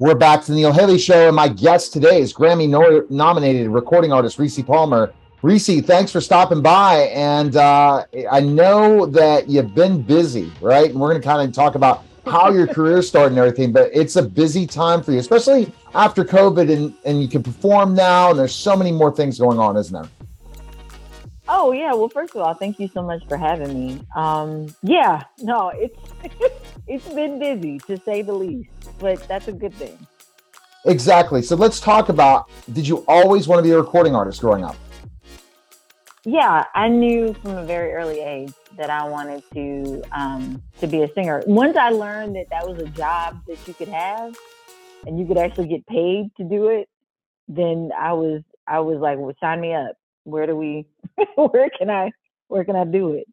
[0.00, 2.68] We're back to the Neil Haley Show, and my guest today is Grammy
[3.10, 5.12] nominated recording artist Rissi Palmer.
[5.42, 7.10] Rissi, thanks for stopping by.
[7.12, 10.88] And uh, I know that you've been busy, right?
[10.88, 13.90] And we're going to kind of talk about how your career started and everything, but
[13.92, 18.30] it's a busy time for you, especially after COVID, and, and you can perform now,
[18.30, 20.08] and there's so many more things going on, isn't there?
[21.48, 21.94] Oh yeah.
[21.94, 24.00] Well, first of all, thank you so much for having me.
[24.14, 25.24] Um, yeah.
[25.40, 25.98] No, it's
[26.86, 29.98] it's been busy to say the least, but that's a good thing.
[30.84, 31.42] Exactly.
[31.42, 32.50] So let's talk about.
[32.72, 34.76] Did you always want to be a recording artist growing up?
[36.24, 41.02] Yeah, I knew from a very early age that I wanted to um, to be
[41.02, 41.42] a singer.
[41.46, 44.36] Once I learned that that was a job that you could have,
[45.06, 46.90] and you could actually get paid to do it,
[47.48, 49.96] then I was I was like, well, sign me up
[50.30, 50.86] where do we
[51.36, 52.10] where can i
[52.48, 53.26] where can i do it?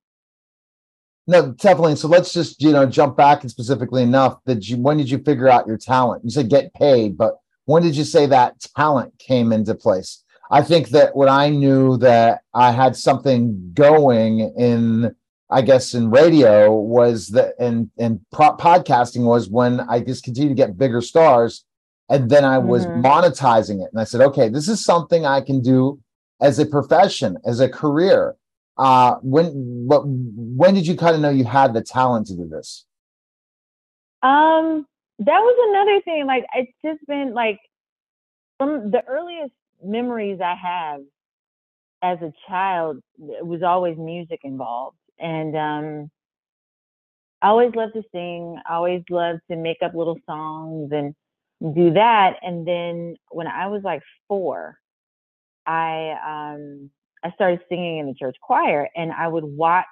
[1.27, 4.97] No definitely so let's just you know jump back and specifically enough that you when
[4.97, 6.23] did you figure out your talent?
[6.23, 10.23] You said get paid but when did you say that talent came into place?
[10.51, 15.15] I think that when i knew that i had something going in
[15.49, 20.49] i guess in radio was that and and pro- podcasting was when i just continued
[20.49, 21.65] to get bigger stars
[22.09, 23.03] and then i was mm-hmm.
[23.03, 25.99] monetizing it and i said okay this is something i can do
[26.41, 28.35] as a profession, as a career.
[28.77, 29.45] Uh, when
[29.87, 32.85] what when did you kind of know you had the talent to do this?
[34.21, 34.85] Um,
[35.19, 36.25] that was another thing.
[36.25, 37.59] Like it's just been like
[38.57, 41.01] from the earliest memories I have
[42.03, 46.11] as a child, it was always music involved, and um,
[47.41, 48.59] I always loved to sing.
[48.67, 51.15] I always loved to make up little songs and
[51.75, 52.37] do that.
[52.41, 54.77] And then when I was like four,
[55.65, 56.89] I um,
[57.23, 59.85] I started singing in the church choir, and I would watch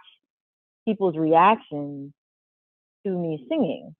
[0.85, 2.13] people's reactions
[3.05, 3.95] to me singing,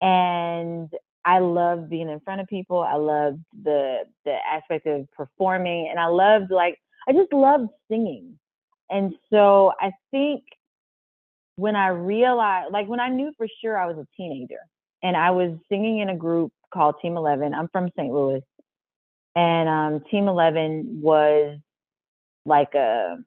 [0.00, 0.90] and
[1.24, 2.80] I loved being in front of people.
[2.80, 8.38] I loved the the aspect of performing, and I loved like I just loved singing,
[8.90, 10.42] and so I think
[11.56, 14.60] when I realized, like when I knew for sure I was a teenager,
[15.02, 17.54] and I was singing in a group called Team Eleven.
[17.54, 18.12] I'm from St.
[18.12, 18.42] Louis,
[19.34, 21.58] and um, Team Eleven was
[22.44, 23.18] like a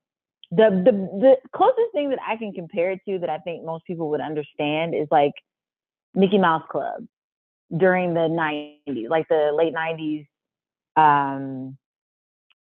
[0.52, 3.86] the the the closest thing that I can compare it to that I think most
[3.86, 5.34] people would understand is like
[6.14, 7.06] Mickey Mouse Club
[7.76, 10.28] during the 90s, like the late 90s
[10.96, 11.78] um,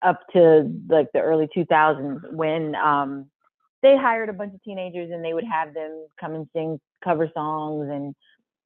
[0.01, 3.27] up to like the early 2000s when um,
[3.83, 7.29] they hired a bunch of teenagers and they would have them come and sing cover
[7.33, 8.15] songs and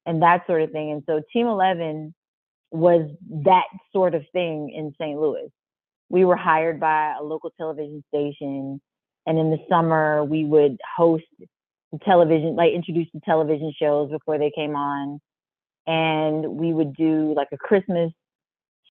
[0.06, 0.92] and that sort of thing.
[0.92, 2.14] And so Team 11
[2.70, 3.10] was
[3.44, 5.18] that sort of thing in St.
[5.18, 5.50] Louis.
[6.08, 8.80] We were hired by a local television station,
[9.26, 11.24] and in the summer we would host
[12.04, 15.20] television, like introduce the television shows before they came on,
[15.86, 18.12] and we would do like a Christmas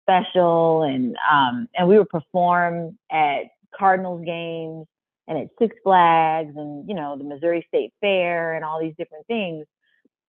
[0.03, 3.43] special, and um, and we would perform at
[3.77, 4.87] Cardinals games
[5.29, 9.27] and at Six Flags, and you know the Missouri State Fair, and all these different
[9.27, 9.67] things.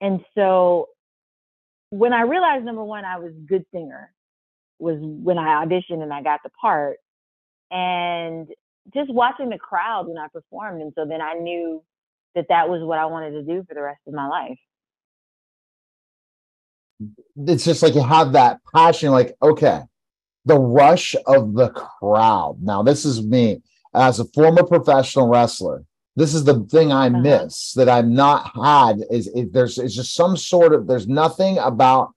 [0.01, 0.89] And so
[1.93, 4.11] when I realized number one, I was a good singer
[4.79, 6.97] was when I auditioned and I got the part.
[7.71, 8.49] And
[8.95, 10.81] just watching the crowd when I performed.
[10.81, 11.85] And so then I knew
[12.35, 14.59] that that was what I wanted to do for the rest of my life.
[17.47, 19.83] It's just like you have that passion, like, okay,
[20.47, 22.57] the rush of the crowd.
[22.63, 23.61] Now, this is me
[23.93, 25.85] as a former professional wrestler
[26.17, 27.21] this is the thing I uh-huh.
[27.21, 31.59] miss that I've not had is, is there's it's just some sort of there's nothing
[31.59, 32.13] about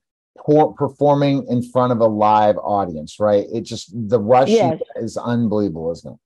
[0.78, 3.46] performing in front of a live audience, right?
[3.52, 4.80] It just the rush yes.
[4.98, 6.20] is unbelievable, isn't it?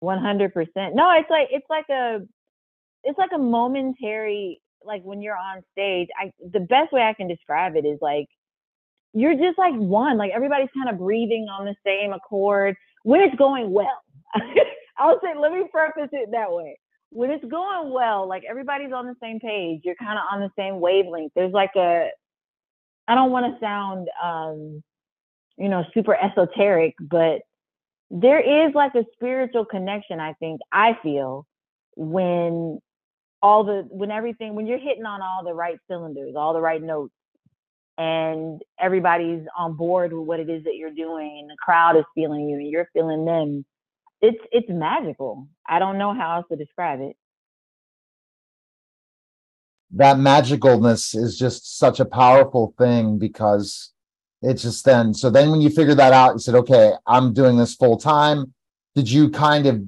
[0.00, 0.94] One hundred percent.
[0.94, 2.20] No, it's like it's like a
[3.04, 6.08] it's like a momentary like when you're on stage.
[6.18, 8.26] I the best way I can describe it is like
[9.14, 10.18] you're just like one.
[10.18, 14.02] Like everybody's kind of breathing on the same accord when it's going well.
[14.98, 16.78] I'll say, let me preface it that way.
[17.10, 20.50] When it's going well, like everybody's on the same page, you're kind of on the
[20.58, 21.32] same wavelength.
[21.34, 22.08] There's like a,
[23.06, 24.82] I don't want to sound, um,
[25.56, 27.40] you know, super esoteric, but
[28.10, 31.46] there is like a spiritual connection, I think, I feel,
[31.96, 32.80] when
[33.40, 36.82] all the, when everything, when you're hitting on all the right cylinders, all the right
[36.82, 37.14] notes,
[37.96, 42.04] and everybody's on board with what it is that you're doing, and the crowd is
[42.14, 43.64] feeling you, and you're feeling them
[44.20, 45.48] it's it's magical.
[45.68, 47.16] I don't know how else to describe it.
[49.92, 53.92] That magicalness is just such a powerful thing because
[54.42, 55.14] it's just then.
[55.14, 58.52] So then when you figure that out, you said, okay, I'm doing this full time.
[58.94, 59.82] Did you kind of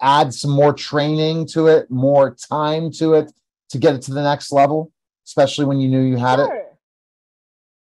[0.00, 3.32] add some more training to it, more time to it
[3.70, 4.92] to get it to the next level,
[5.26, 6.54] especially when you knew you had sure.
[6.54, 6.62] it?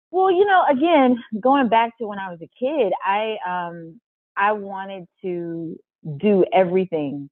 [0.09, 3.99] Well, you know, again, going back to when I was a kid, I um
[4.37, 5.77] I wanted to
[6.17, 7.29] do everything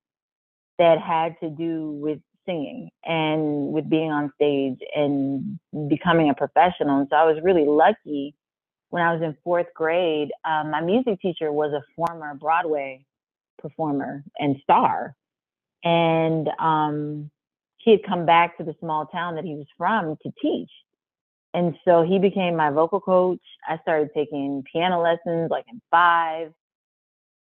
[0.80, 5.59] that had to do with singing and with being on stage and
[5.89, 7.00] becoming a professional.
[7.00, 8.36] And so I was really lucky
[8.89, 10.31] when I was in fourth grade.
[10.45, 13.06] Um, my music teacher was a former Broadway
[13.59, 15.15] performer and star.
[15.83, 17.31] And um,
[17.77, 20.69] he had come back to the small town that he was from to teach.
[21.53, 23.42] And so he became my vocal coach.
[23.68, 26.53] I started taking piano lessons like in five.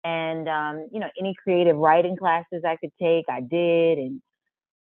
[0.06, 3.98] And, um, you know, any creative writing classes I could take, I did.
[3.98, 4.22] And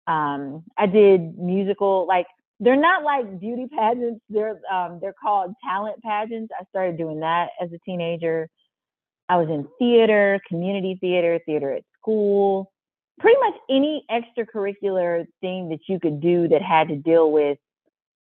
[0.06, 2.26] um, I did musical, like,
[2.60, 4.20] they're not like beauty pageants.
[4.28, 6.52] They're um, they're called talent pageants.
[6.58, 8.48] I started doing that as a teenager.
[9.28, 12.72] I was in theater, community theater, theater at school,
[13.20, 17.58] pretty much any extracurricular thing that you could do that had to deal with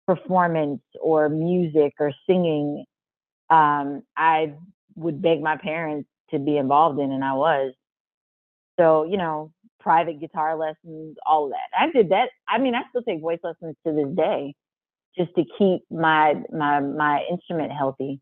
[0.05, 2.85] performance or music or singing,
[3.49, 4.53] um, I
[4.95, 7.73] would beg my parents to be involved in, and I was.
[8.79, 11.77] So, you know, private guitar lessons, all of that.
[11.77, 12.29] I did that.
[12.47, 14.55] I mean, I still take voice lessons to this day
[15.17, 18.21] just to keep my my my instrument healthy.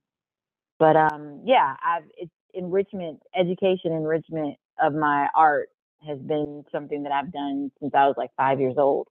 [0.79, 5.69] But um yeah, I've it's enrichment, education enrichment of my art
[6.07, 9.07] has been something that I've done since I was like 5 years old.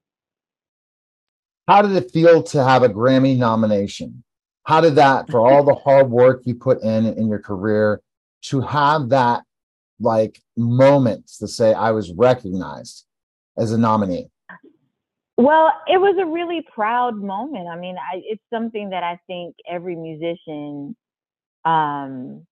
[1.69, 4.25] How did it feel to have a Grammy nomination?
[4.65, 8.01] How did that, for all the hard work you put in in your career,
[8.43, 9.43] to have that
[10.01, 13.05] like moments to say I was recognized
[13.57, 14.31] as a nominee?
[15.37, 17.69] Well, it was a really proud moment.
[17.69, 20.97] I mean, I, it's something that I think every musician
[21.65, 22.45] um,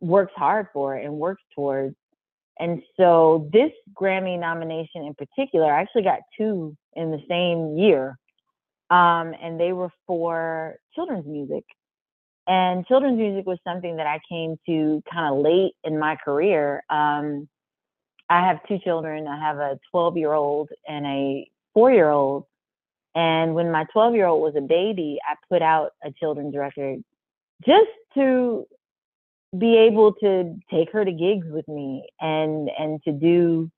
[0.00, 1.94] works hard for and works towards.
[2.58, 8.18] And so this Grammy nomination in particular, I actually got two in the same year
[8.92, 11.64] um, and they were for children's music.
[12.46, 16.82] And children's music was something that I came to kind of late in my career.
[16.90, 17.48] Um,
[18.28, 19.26] I have two children.
[19.28, 22.46] I have a 12 year old and a four year old.
[23.14, 27.04] And when my 12 year old was a baby, I put out a children's record
[27.64, 28.66] just to
[29.58, 33.70] be able to take her to gigs with me and and to do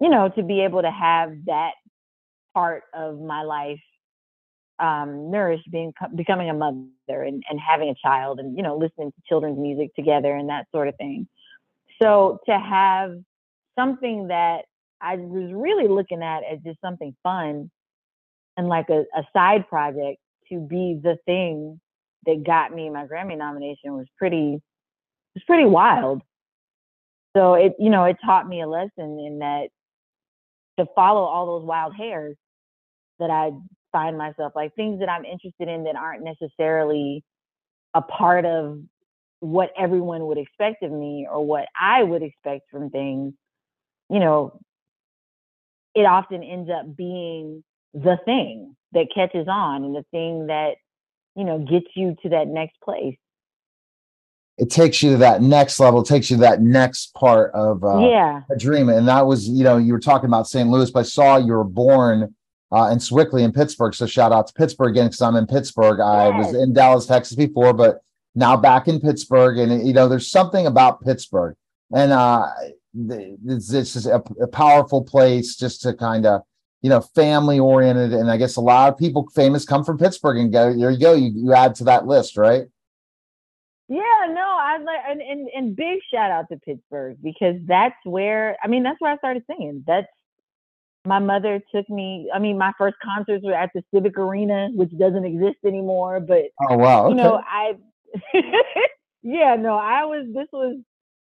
[0.00, 1.72] you know to be able to have that
[2.52, 3.80] part of my life
[4.78, 9.12] um, nourished being becoming a mother and, and having a child and you know listening
[9.12, 11.28] to children's music together and that sort of thing.
[12.02, 13.16] So to have
[13.78, 14.64] something that
[15.00, 17.68] i was really looking at as just something fun
[18.56, 20.18] and like a, a side project
[20.48, 21.80] to be the thing
[22.26, 24.60] that got me my grammy nomination was pretty
[25.34, 26.22] was pretty wild.
[27.36, 29.68] So it you know it taught me a lesson in that
[30.78, 32.36] to follow all those wild hairs
[33.18, 33.50] that I
[33.94, 37.22] find myself like things that I'm interested in that aren't necessarily
[37.94, 38.80] a part of
[39.38, 43.34] what everyone would expect of me or what I would expect from things,
[44.10, 44.58] you know,
[45.94, 47.62] it often ends up being
[47.92, 50.72] the thing that catches on and the thing that,
[51.36, 53.16] you know, gets you to that next place.
[54.58, 57.98] It takes you to that next level, takes you to that next part of uh,
[58.08, 58.42] yeah.
[58.50, 58.88] a dream.
[58.88, 60.68] And that was, you know, you were talking about St.
[60.68, 62.34] Louis, but I saw you were born
[62.74, 63.94] uh, and Sewickley in Pittsburgh.
[63.94, 65.98] So shout out to Pittsburgh again because I'm in Pittsburgh.
[65.98, 66.06] Yes.
[66.06, 68.02] I was in Dallas, Texas before, but
[68.34, 69.58] now back in Pittsburgh.
[69.58, 71.54] And you know, there's something about Pittsburgh,
[71.94, 72.46] and uh,
[73.46, 76.42] it's, it's just a, a powerful place just to kind of
[76.82, 78.12] you know family oriented.
[78.12, 80.90] And I guess a lot of people famous come from Pittsburgh and go there.
[80.90, 81.14] You go.
[81.14, 82.64] You, you add to that list, right?
[83.86, 88.56] Yeah, no, I like and, and and big shout out to Pittsburgh because that's where
[88.64, 89.84] I mean that's where I started singing.
[89.86, 90.08] That's
[91.06, 94.90] my mother took me i mean my first concerts were at the civic arena which
[94.98, 97.10] doesn't exist anymore but oh wow okay.
[97.10, 97.72] you know i
[99.22, 100.76] yeah no i was this was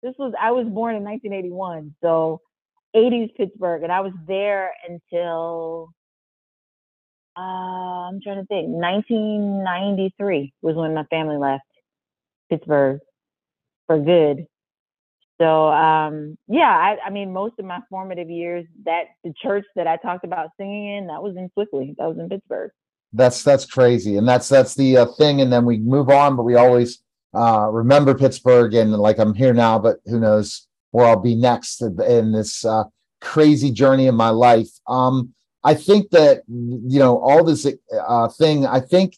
[0.01, 2.39] this was i was born in 1981 so
[2.95, 5.89] 80s pittsburgh and i was there until
[7.37, 11.63] uh, i'm trying to think 1993 was when my family left
[12.49, 12.99] pittsburgh
[13.87, 14.45] for good
[15.39, 19.87] so um, yeah, I, I, mean, most of my formative years, that the church that
[19.87, 22.71] I talked about singing in, that was in Sewickley, that was in Pittsburgh.
[23.11, 25.41] That's that's crazy, and that's that's the uh, thing.
[25.41, 27.01] And then we move on, but we always
[27.33, 31.81] uh, remember Pittsburgh, and like I'm here now, but who knows where I'll be next
[31.81, 32.85] in this uh,
[33.21, 34.69] crazy journey in my life.
[34.87, 37.67] Um, I think that you know all this
[38.07, 38.65] uh, thing.
[38.65, 39.17] I think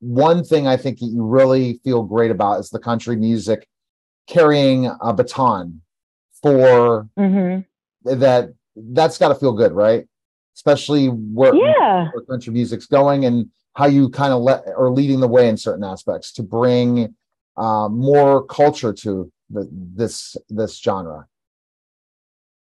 [0.00, 3.66] one thing I think that you really feel great about is the country music
[4.26, 5.80] carrying a baton
[6.42, 7.60] for mm-hmm.
[8.18, 10.06] that that's got to feel good right
[10.54, 12.08] especially where, yeah.
[12.12, 15.56] where country music's going and how you kind of let or leading the way in
[15.56, 17.14] certain aspects to bring
[17.56, 21.26] uh, more culture to the, this this genre?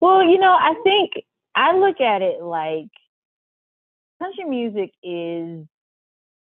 [0.00, 1.12] Well, you know, I think
[1.54, 2.90] I look at it like
[4.20, 5.66] country music is,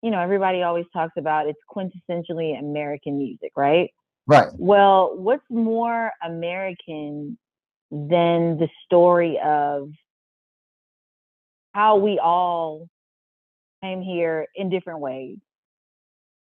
[0.02, 3.90] you know, everybody always talks about it's quintessentially American music, right?
[4.28, 4.48] Right.
[4.58, 7.38] Well, what's more American
[7.90, 9.90] than the story of
[11.74, 12.88] how we all
[13.82, 15.38] came here in different ways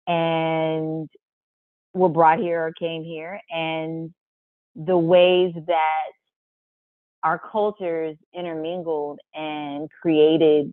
[0.06, 1.08] and
[1.94, 4.12] were brought here or came here and
[4.76, 6.12] the ways that
[7.24, 10.72] our cultures intermingled and created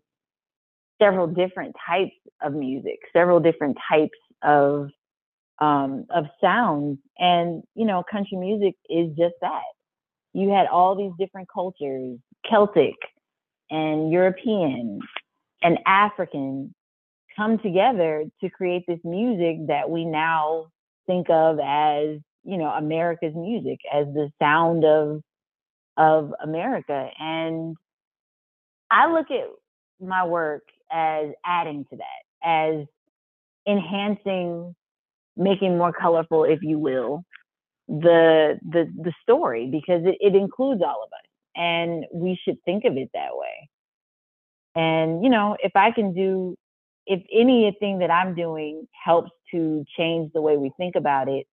[1.01, 4.89] several different types of music, several different types of
[5.59, 9.61] um, of sounds, and you know, country music is just that.
[10.33, 12.17] You had all these different cultures,
[12.49, 12.95] Celtic
[13.69, 14.99] and European
[15.61, 16.73] and African,
[17.35, 20.67] come together to create this music that we now
[21.07, 25.21] think of as you know America's music, as the sound of
[25.97, 27.09] of America.
[27.19, 27.75] And
[28.89, 29.47] I look at
[29.99, 32.87] my work as adding to that, as
[33.67, 34.75] enhancing,
[35.39, 37.23] making more colorful, if you will,
[37.87, 42.85] the the the story because it, it includes all of us and we should think
[42.85, 43.69] of it that way.
[44.75, 46.55] And you know, if I can do
[47.07, 51.47] if anything that I'm doing helps to change the way we think about it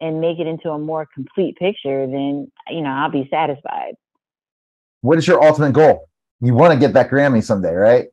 [0.00, 3.94] and make it into a more complete picture, then you know I'll be satisfied.
[5.00, 6.08] What is your ultimate goal?
[6.40, 8.06] You want to get that Grammy someday, right?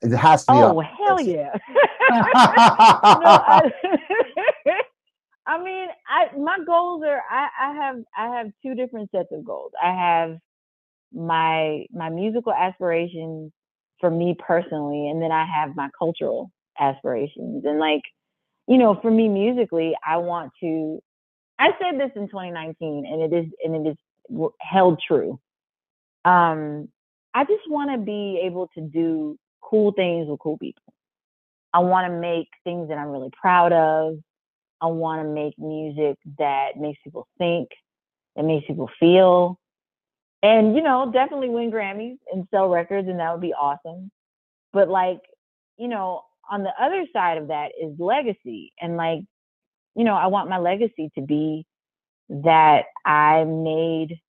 [0.00, 0.58] It has to be.
[0.58, 1.50] Oh hell yeah!
[2.10, 3.70] no, I,
[5.48, 9.44] I, mean, I my goals are I, I have I have two different sets of
[9.44, 9.72] goals.
[9.82, 10.38] I have
[11.12, 13.52] my my musical aspirations
[14.00, 17.64] for me personally, and then I have my cultural aspirations.
[17.64, 18.02] And like,
[18.66, 21.00] you know, for me musically, I want to
[21.58, 25.40] I said this in 2019, and it is and it is held true.
[26.24, 26.88] Um,
[27.34, 30.82] I just want to be able to do cool things with cool people.
[31.72, 34.18] I want to make things that I'm really proud of.
[34.80, 37.68] I want to make music that makes people think,
[38.36, 39.58] that makes people feel,
[40.42, 44.10] and you know, definitely win Grammys and sell records, and that would be awesome.
[44.72, 45.20] But like,
[45.76, 49.20] you know, on the other side of that is legacy, and like
[49.98, 51.66] you know, I want my legacy to be
[52.28, 54.20] that I made,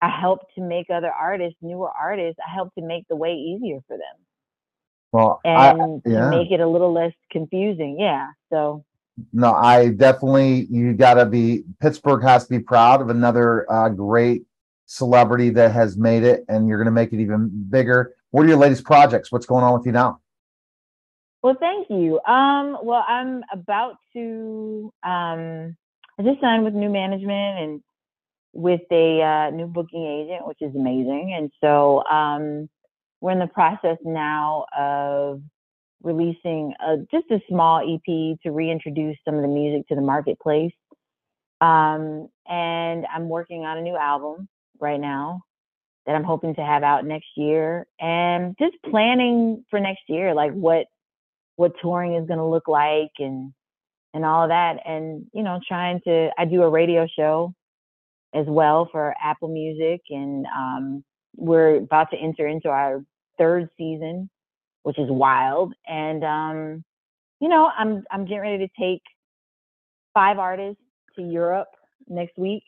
[0.00, 3.80] I helped to make other artists, newer artists, I helped to make the way easier
[3.86, 4.16] for them.
[5.12, 6.30] Well, and I, yeah.
[6.30, 7.98] make it a little less confusing.
[7.98, 8.28] Yeah.
[8.50, 8.84] So,
[9.32, 13.88] no, I definitely, you got to be, Pittsburgh has to be proud of another uh,
[13.88, 14.44] great
[14.86, 18.14] celebrity that has made it, and you're going to make it even bigger.
[18.30, 19.32] What are your latest projects?
[19.32, 20.20] What's going on with you now?
[21.42, 22.20] Well, thank you.
[22.26, 24.92] Um, well, I'm about to.
[25.04, 25.76] Um,
[26.18, 27.82] I just signed with new management and
[28.52, 31.32] with a uh, new booking agent, which is amazing.
[31.36, 32.68] And so um,
[33.20, 35.42] we're in the process now of
[36.02, 40.72] releasing a, just a small EP to reintroduce some of the music to the marketplace.
[41.60, 44.48] Um, and I'm working on a new album
[44.80, 45.42] right now
[46.06, 50.52] that I'm hoping to have out next year, and just planning for next year, like
[50.52, 50.86] what
[51.56, 53.52] what touring is going to look like and
[54.14, 57.52] and all of that and you know trying to i do a radio show
[58.34, 61.04] as well for apple music and um,
[61.36, 63.02] we're about to enter into our
[63.38, 64.30] third season
[64.88, 66.84] which is wild and um,
[67.40, 69.02] you know i'm i'm getting ready to take
[70.14, 70.82] five artists
[71.14, 71.68] to europe
[72.08, 72.64] next week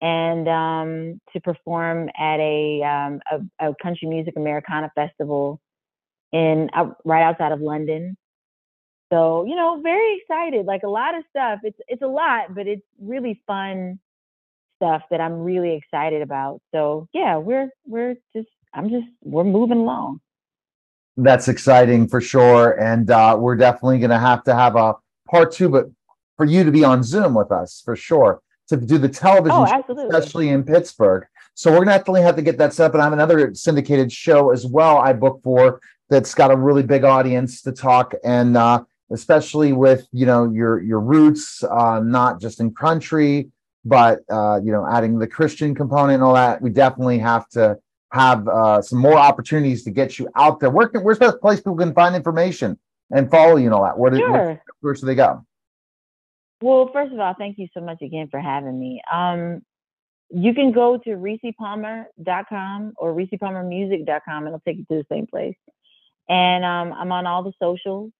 [0.00, 3.20] and um, to perform at a, um,
[3.60, 5.60] a, a country music americana festival
[6.32, 8.16] in uh, right outside of London.
[9.12, 10.66] So, you know, very excited.
[10.66, 11.60] Like a lot of stuff.
[11.62, 13.98] It's it's a lot, but it's really fun
[14.76, 16.60] stuff that I'm really excited about.
[16.74, 20.20] So, yeah, we're we're just I'm just we're moving along.
[21.16, 24.94] That's exciting for sure and uh we're definitely going to have to have a
[25.28, 25.86] part 2 but
[26.36, 29.66] for you to be on Zoom with us for sure to do the television, oh,
[29.66, 31.24] show, especially in Pittsburgh.
[31.54, 32.94] So we're gonna definitely have to get that set up.
[32.94, 34.98] And I have another syndicated show as well.
[34.98, 40.06] I book for that's got a really big audience to talk and uh, especially with
[40.12, 43.50] you know your your roots uh, not just in country
[43.84, 47.76] but uh, you know adding the christian component and all that we definitely have to
[48.18, 50.70] have uh, some more opportunities to get you out there.
[50.70, 52.78] Where can, where's the best place people can find information
[53.10, 53.98] and follow you and all that?
[53.98, 54.30] Where, sure.
[54.30, 55.44] where, where should they go?
[56.62, 59.02] Well first of all thank you so much again for having me.
[59.12, 59.62] Um,
[60.30, 65.54] you can go to rissipalmer.com or rissipalmermusic.com and it'll take you to the same place.
[66.28, 68.10] And um, I'm on all the socials,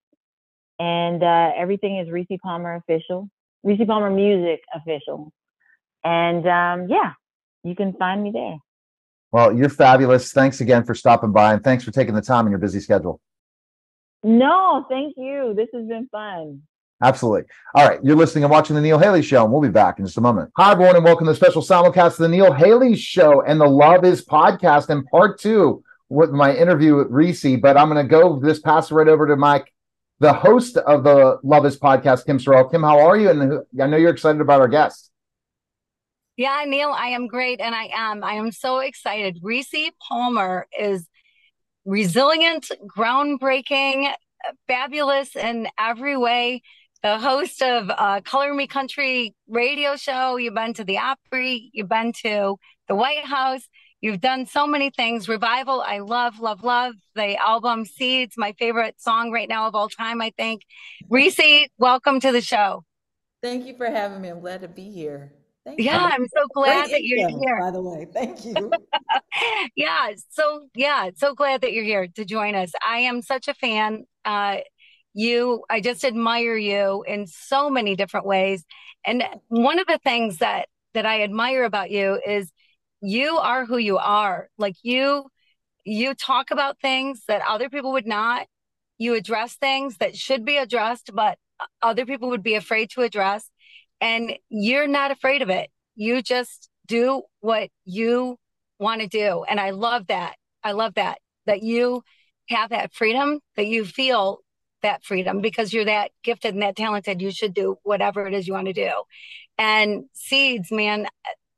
[0.79, 3.29] and uh, everything is Rissi Palmer official,
[3.67, 5.33] Rissi Palmer Music official.
[6.05, 7.15] And um, yeah,
[7.65, 8.59] you can find me there.
[9.33, 10.33] Well, you're fabulous.
[10.33, 13.21] Thanks again for stopping by, and thanks for taking the time in your busy schedule.
[14.23, 15.55] No, thank you.
[15.57, 16.63] This has been fun.
[17.03, 17.43] Absolutely.
[17.75, 18.01] All right.
[18.03, 20.23] You're listening and watching The Neil Haley Show, and we'll be back in just a
[20.23, 20.51] moment.
[20.57, 23.67] Hi, everyone, and welcome to the special simulcast of The Neil Haley Show and the
[23.67, 27.61] Love Is podcast and part two with my interview with Rissi.
[27.61, 29.73] But I'm going to go this pass right over to Mike,
[30.21, 32.71] the host of the Love Is podcast, Kim Sorrelle.
[32.71, 33.29] Kim, how are you?
[33.29, 35.11] And I know you're excited about our guest.
[36.37, 37.61] Yeah, Neil, I am great.
[37.61, 38.23] And I am.
[38.23, 39.43] I am so excited.
[39.43, 41.07] Rissi Palmer is
[41.85, 44.13] resilient, groundbreaking,
[44.67, 46.63] fabulous in every way
[47.03, 50.37] the host of uh, Color Me Country radio show.
[50.37, 51.71] You've been to the Opry.
[51.73, 52.57] You've been to
[52.89, 53.63] the White House.
[54.01, 55.29] You've done so many things.
[55.29, 56.95] Revival, I love, love, love.
[57.15, 60.63] The album Seeds, my favorite song right now of all time, I think.
[61.11, 62.85] Rissi, welcome to the show.
[63.43, 64.29] Thank you for having me.
[64.29, 65.33] I'm glad to be here.
[65.67, 66.13] Thank yeah, you.
[66.13, 67.59] I'm so glad Great that you're here.
[67.61, 68.71] By the way, thank you.
[69.77, 72.71] yeah, so yeah, so glad that you're here to join us.
[72.87, 74.05] I am such a fan.
[74.25, 74.59] Uh,
[75.19, 78.63] you i just admire you in so many different ways
[79.07, 82.53] and one of the things that that i admire about you is
[83.01, 85.27] you are who you are like you
[85.85, 88.47] you talk about things that other people would not
[88.99, 91.39] you address things that should be addressed but
[91.81, 93.51] other people would be afraid to address
[94.01, 98.37] and you're not afraid of it you just do what you
[98.79, 102.03] want to do and i love that i love that that you
[102.49, 104.41] have that freedom that you feel
[104.87, 107.21] that freedom because you're that gifted and that talented.
[107.21, 108.91] You should do whatever it is you want to do.
[109.59, 111.07] And Seeds, man,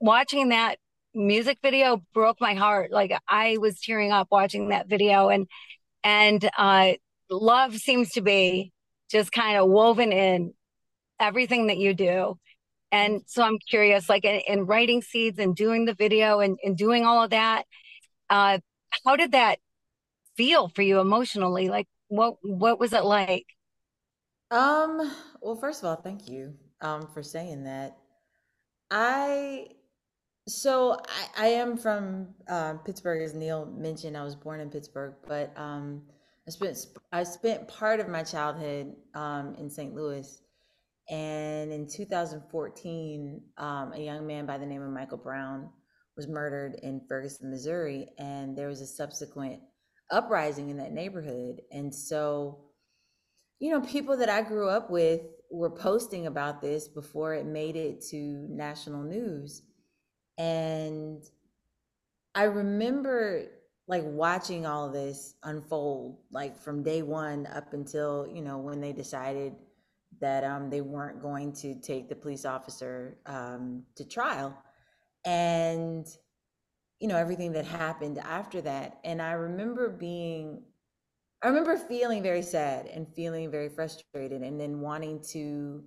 [0.00, 0.78] watching that
[1.14, 2.90] music video broke my heart.
[2.90, 5.46] Like I was tearing up watching that video and
[6.02, 6.92] and uh
[7.28, 8.72] love seems to be
[9.10, 10.54] just kind of woven in
[11.20, 12.38] everything that you do.
[12.90, 16.76] And so I'm curious, like in, in writing seeds and doing the video and, and
[16.76, 17.64] doing all of that,
[18.30, 18.58] uh,
[19.04, 19.58] how did that
[20.36, 21.68] feel for you emotionally?
[21.68, 23.46] Like, what what was it like?
[24.50, 27.98] Um, well, first of all, thank you um for saying that.
[28.90, 29.68] I
[30.46, 30.98] so
[31.36, 34.16] I, I am from uh, Pittsburgh, as Neil mentioned.
[34.16, 36.02] I was born in Pittsburgh, but um,
[36.46, 39.94] I spent I spent part of my childhood um, in St.
[39.94, 40.40] Louis,
[41.10, 45.70] and in 2014, um, a young man by the name of Michael Brown
[46.16, 49.60] was murdered in Ferguson, Missouri, and there was a subsequent
[50.10, 51.62] uprising in that neighborhood.
[51.72, 52.58] And so,
[53.58, 57.76] you know, people that I grew up with were posting about this before it made
[57.76, 59.62] it to national news.
[60.36, 61.22] And
[62.34, 63.46] I remember
[63.86, 68.92] like watching all this unfold, like from day one up until, you know, when they
[68.92, 69.54] decided
[70.20, 74.56] that um, they weren't going to take the police officer um, to trial.
[75.24, 76.06] And
[77.00, 80.62] you know everything that happened after that and i remember being
[81.42, 85.82] i remember feeling very sad and feeling very frustrated and then wanting to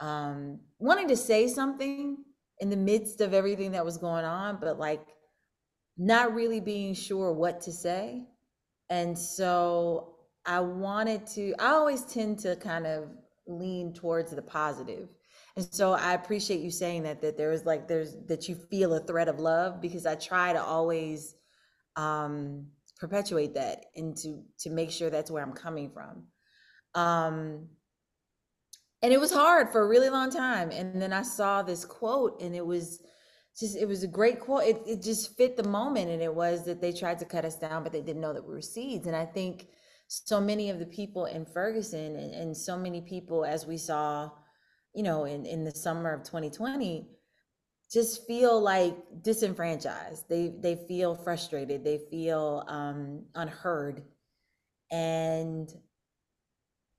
[0.00, 2.16] um wanting to say something
[2.60, 5.06] in the midst of everything that was going on but like
[5.96, 8.22] not really being sure what to say
[8.90, 13.08] and so i wanted to i always tend to kind of
[13.46, 15.08] lean towards the positive.
[15.56, 19.00] And so I appreciate you saying that that there's like there's that you feel a
[19.00, 21.34] thread of love because I try to always
[21.96, 22.66] um
[22.98, 26.24] perpetuate that and to to make sure that's where I'm coming from.
[27.00, 27.68] Um
[29.02, 32.40] and it was hard for a really long time and then I saw this quote
[32.40, 33.02] and it was
[33.58, 34.64] just it was a great quote.
[34.64, 37.56] It, it just fit the moment and it was that they tried to cut us
[37.56, 39.06] down but they didn't know that we were seeds.
[39.06, 39.68] And i think
[40.24, 44.30] so many of the people in ferguson and, and so many people as we saw
[44.94, 47.08] you know, in, in the summer of 2020,
[47.92, 50.28] just feel like disenfranchised.
[50.28, 51.84] They they feel frustrated.
[51.84, 54.02] They feel um, unheard,
[54.90, 55.72] and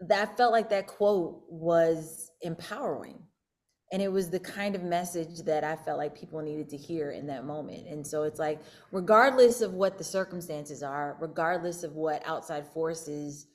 [0.02, 3.20] that felt like that quote was empowering,
[3.96, 7.12] and it was the kind of message that I felt like people needed to hear
[7.12, 7.88] in that moment.
[7.88, 8.60] And so it's like,
[8.92, 13.48] regardless of what the circumstances are, regardless of what outside forces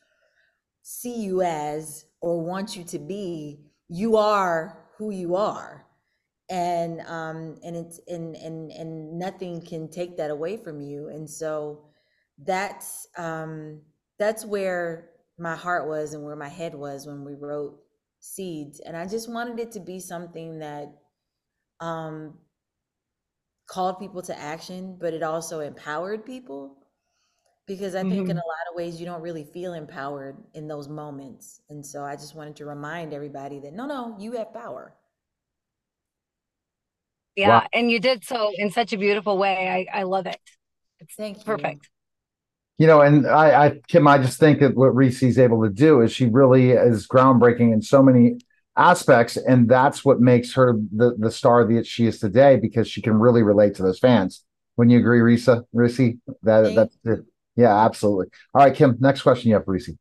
[0.81, 5.85] see you as or want you to be, you are who you are
[6.48, 11.29] and um and it's and and and nothing can take that away from you and
[11.29, 11.85] so
[12.44, 13.83] that's um
[14.18, 17.79] that's where my heart was and where my head was when we wrote
[18.20, 20.92] seeds and i just wanted it to be something that
[21.80, 22.35] um
[23.66, 26.76] called people to action but it also empowered people
[27.70, 30.88] because I think in a lot of ways you don't really feel empowered in those
[30.88, 31.61] moments.
[31.70, 34.92] And so I just wanted to remind everybody that no, no, you have power.
[37.37, 37.66] Yeah, wow.
[37.72, 39.87] and you did so in such a beautiful way.
[39.92, 40.40] I, I love it.
[40.98, 41.44] It's Thank you.
[41.44, 41.88] perfect.
[42.80, 45.68] You know, and I, I, Kim, I just think that what Rissi is able to
[45.68, 48.38] do is she really is groundbreaking in so many
[48.74, 53.02] aspects, and that's what makes her the the star that she is today because she
[53.02, 54.42] can really relate to those fans.
[54.78, 55.64] Wouldn't you agree, Risa?
[55.76, 56.20] Rissi?
[56.42, 57.26] That that's it.
[57.54, 58.28] Yeah, absolutely.
[58.54, 58.96] All right, Kim.
[58.98, 59.98] Next question you have, Rissi.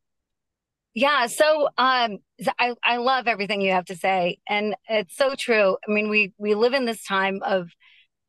[0.94, 2.20] Yeah, so um,
[2.60, 5.76] I I love everything you have to say, and it's so true.
[5.86, 7.68] I mean, we we live in this time of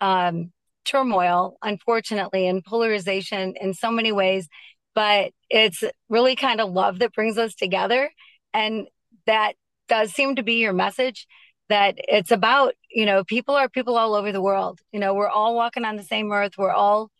[0.00, 0.50] um,
[0.85, 4.49] turmoil, unfortunately, and polarization in so many ways.
[4.95, 8.11] But it's really kind of love that brings us together,
[8.53, 8.88] and
[9.27, 9.55] that
[9.88, 11.27] does seem to be your message.
[11.69, 14.81] That it's about you know people are people all over the world.
[14.93, 16.59] You know, we're all walking on the same earth.
[16.59, 17.11] We're all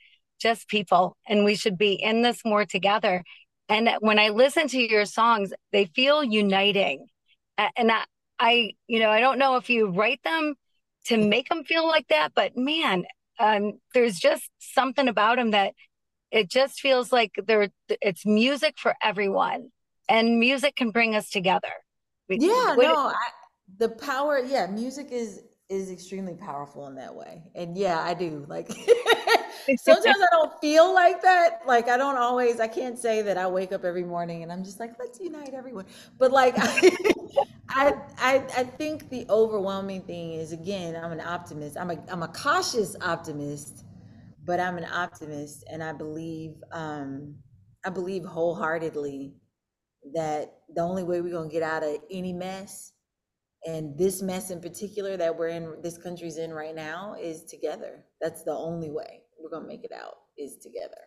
[0.40, 3.23] just people, and we should be in this more together.
[3.68, 7.07] And when I listen to your songs, they feel uniting.
[7.57, 8.05] And I,
[8.38, 10.55] I, you know, I don't know if you write them
[11.07, 13.05] to make them feel like that, but man,
[13.40, 15.72] um, there's just something about him that
[16.31, 17.68] it just feels like there.
[17.88, 19.70] It's music for everyone,
[20.09, 21.72] and music can bring us together.
[22.29, 23.14] Yeah, no, I,
[23.79, 24.38] the power.
[24.38, 28.68] Yeah, music is is extremely powerful in that way, and yeah, I do like.
[29.79, 31.61] sometimes I don't feel like that.
[31.66, 32.61] Like I don't always.
[32.61, 35.55] I can't say that I wake up every morning and I'm just like, let's unite
[35.55, 35.87] everyone.
[36.18, 36.55] But like,
[37.68, 41.77] I, I, I, think the overwhelming thing is again, I'm an optimist.
[41.77, 43.85] I'm a, I'm a cautious optimist,
[44.44, 47.37] but I'm an optimist, and I believe, um,
[47.85, 49.35] I believe wholeheartedly
[50.14, 52.92] that the only way we're gonna get out of any mess
[53.66, 58.05] and this mess in particular that we're in this country's in right now is together
[58.20, 61.00] that's the only way we're gonna make it out is together.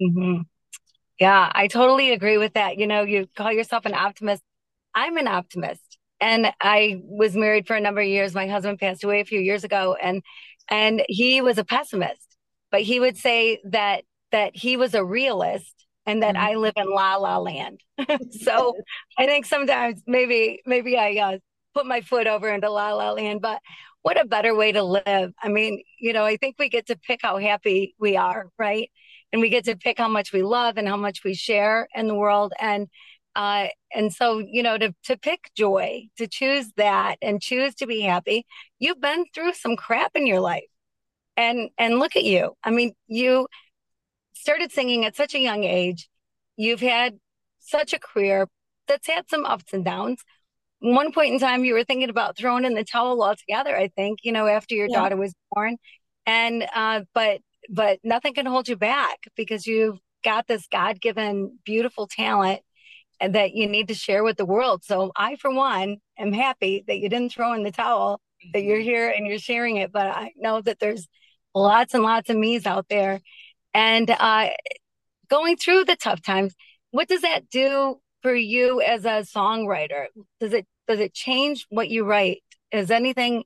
[0.00, 0.42] Mm-hmm.
[1.18, 2.78] Yeah, I totally agree with that.
[2.78, 4.42] You know, you call yourself an optimist.
[4.94, 8.34] I'm an optimist, and I was married for a number of years.
[8.34, 10.22] My husband passed away a few years ago, and
[10.68, 12.36] and he was a pessimist,
[12.70, 16.44] but he would say that that he was a realist and that mm-hmm.
[16.44, 17.80] I live in la la land.
[18.30, 18.74] so
[19.18, 21.38] I think sometimes maybe maybe I uh,
[21.74, 23.60] put my foot over into la la land, but
[24.02, 25.32] what a better way to live.
[25.40, 28.90] I mean, you know, I think we get to pick how happy we are, right?
[29.32, 32.08] And we get to pick how much we love and how much we share in
[32.08, 32.52] the world.
[32.60, 32.88] And
[33.34, 37.86] uh, and so, you know, to to pick joy, to choose that and choose to
[37.86, 38.44] be happy,
[38.78, 40.64] you've been through some crap in your life.
[41.36, 42.54] And and look at you.
[42.62, 43.46] I mean, you
[44.34, 46.08] started singing at such a young age.
[46.56, 47.18] You've had
[47.60, 48.48] such a career
[48.86, 50.22] that's had some ups and downs
[50.82, 54.18] one point in time you were thinking about throwing in the towel altogether i think
[54.24, 54.96] you know after your yeah.
[54.96, 55.76] daughter was born.
[56.26, 57.40] And uh but
[57.70, 62.60] but nothing can hold you back because you've got this god-given beautiful talent
[63.20, 64.82] that you need to share with the world.
[64.84, 68.20] So i for one am happy that you didn't throw in the towel
[68.52, 69.92] that you're here and you're sharing it.
[69.92, 71.06] But i know that there's
[71.54, 73.20] lots and lots of me's out there.
[73.74, 74.50] And uh
[75.28, 76.54] going through the tough times
[76.90, 80.06] what does that do for you as a songwriter?
[80.40, 82.42] Does it does it change what you write?
[82.72, 83.44] Is anything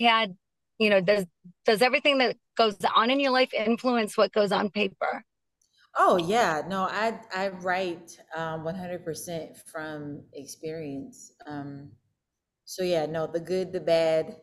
[0.00, 0.36] had
[0.78, 1.26] you know does
[1.66, 5.24] does everything that goes on in your life influence what goes on paper?
[5.96, 6.62] Oh yeah.
[6.68, 11.32] No i i write um 100% from experience.
[11.46, 11.90] Um
[12.64, 14.36] so yeah no the good the bad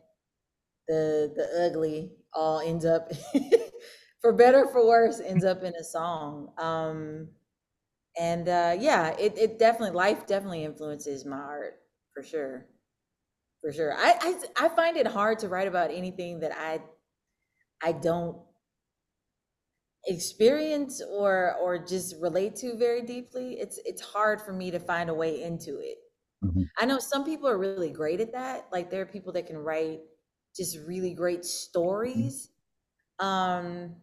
[0.87, 3.11] the the ugly all ends up
[4.21, 6.51] for better for worse ends up in a song.
[6.57, 7.29] Um
[8.19, 11.79] and uh, yeah, it, it definitely life definitely influences my art
[12.17, 12.65] for sure,
[13.61, 13.93] for sure.
[13.93, 16.81] I, I I find it hard to write about anything that I
[17.83, 18.37] I don't
[20.07, 23.59] experience or or just relate to very deeply.
[23.59, 25.97] It's it's hard for me to find a way into it.
[26.43, 26.63] Mm-hmm.
[26.79, 28.67] I know some people are really great at that.
[28.71, 29.99] Like there are people that can write
[30.55, 32.49] just really great stories.
[33.19, 33.95] Um,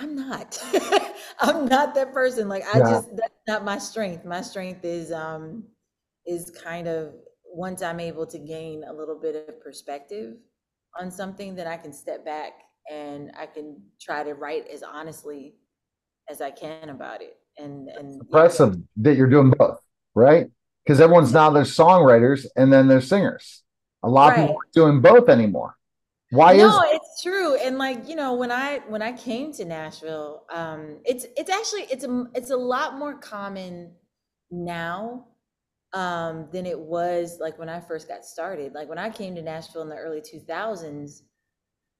[0.00, 0.60] I'm not.
[1.38, 2.48] I'm not that person.
[2.48, 2.90] Like I yeah.
[2.90, 4.24] just that's not my strength.
[4.24, 5.62] My strength is um
[6.26, 7.14] is kind of
[7.52, 10.36] once I'm able to gain a little bit of perspective
[10.98, 12.52] on something, then I can step back
[12.90, 15.54] and I can try to write as honestly
[16.30, 17.36] as I can about it.
[17.58, 18.82] And and impressive yeah.
[19.02, 19.78] that you're doing both,
[20.14, 20.46] right?
[20.84, 23.62] Because everyone's now there's songwriters and then there's singers.
[24.02, 24.38] A lot right.
[24.38, 25.76] of people aren't doing both anymore.
[26.30, 27.56] Why no, is it's true.
[27.56, 31.82] And like, you know, when I when I came to Nashville, um, it's it's actually
[31.82, 33.92] it's a it's a lot more common
[34.50, 35.26] now
[35.94, 38.72] um than it was like when I first got started.
[38.74, 41.22] Like when I came to Nashville in the early 2000s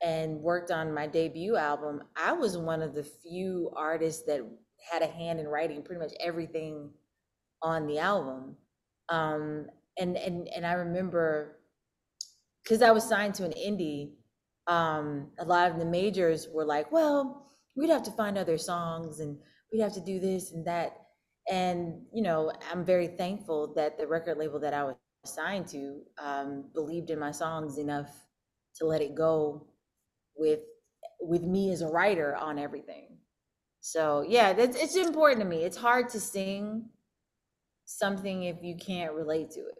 [0.02, 4.40] and worked on my debut album, I was one of the few artists that
[4.90, 6.90] had a hand in writing pretty much everything
[7.62, 8.56] on the album.
[9.08, 9.66] Um,
[9.98, 11.58] and and and I remember
[12.62, 14.12] because I was signed to an indie,
[14.66, 19.20] um, a lot of the majors were like, "Well, we'd have to find other songs,
[19.20, 19.38] and
[19.72, 20.96] we'd have to do this and that."
[21.50, 26.00] And you know, I'm very thankful that the record label that I was signed to
[26.22, 28.10] um, believed in my songs enough
[28.76, 29.66] to let it go
[30.36, 30.60] with
[31.20, 33.16] with me as a writer on everything.
[33.80, 35.64] So yeah, it's, it's important to me.
[35.64, 36.86] It's hard to sing
[37.84, 39.78] something if you can't relate to it.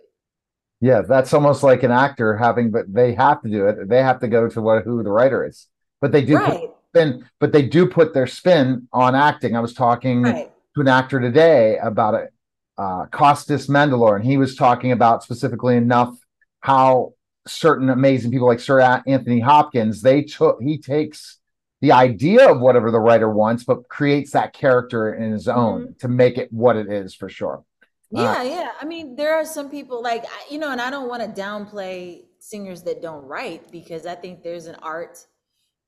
[0.81, 3.89] Yeah, that's almost like an actor having, but they have to do it.
[3.89, 5.69] They have to go to what who the writer is,
[6.01, 9.57] but they do Right, spin, but they do put their spin on acting.
[9.57, 10.52] I was talking right.
[10.75, 12.33] To an actor today about it,
[12.79, 16.17] uh, Costas Mandylor, and he was talking about specifically enough
[16.61, 17.13] how
[17.47, 21.39] certain amazing people like Sir Anthony Hopkins, they took he takes
[21.81, 26.09] the idea of whatever the writer wants, but creates that character in his own to
[26.09, 27.65] make it what it is for sure.
[28.11, 28.71] Yeah, yeah.
[28.81, 32.23] I mean, there are some people like you know, and I don't want to downplay
[32.39, 35.27] singers that don't write because I think there's an art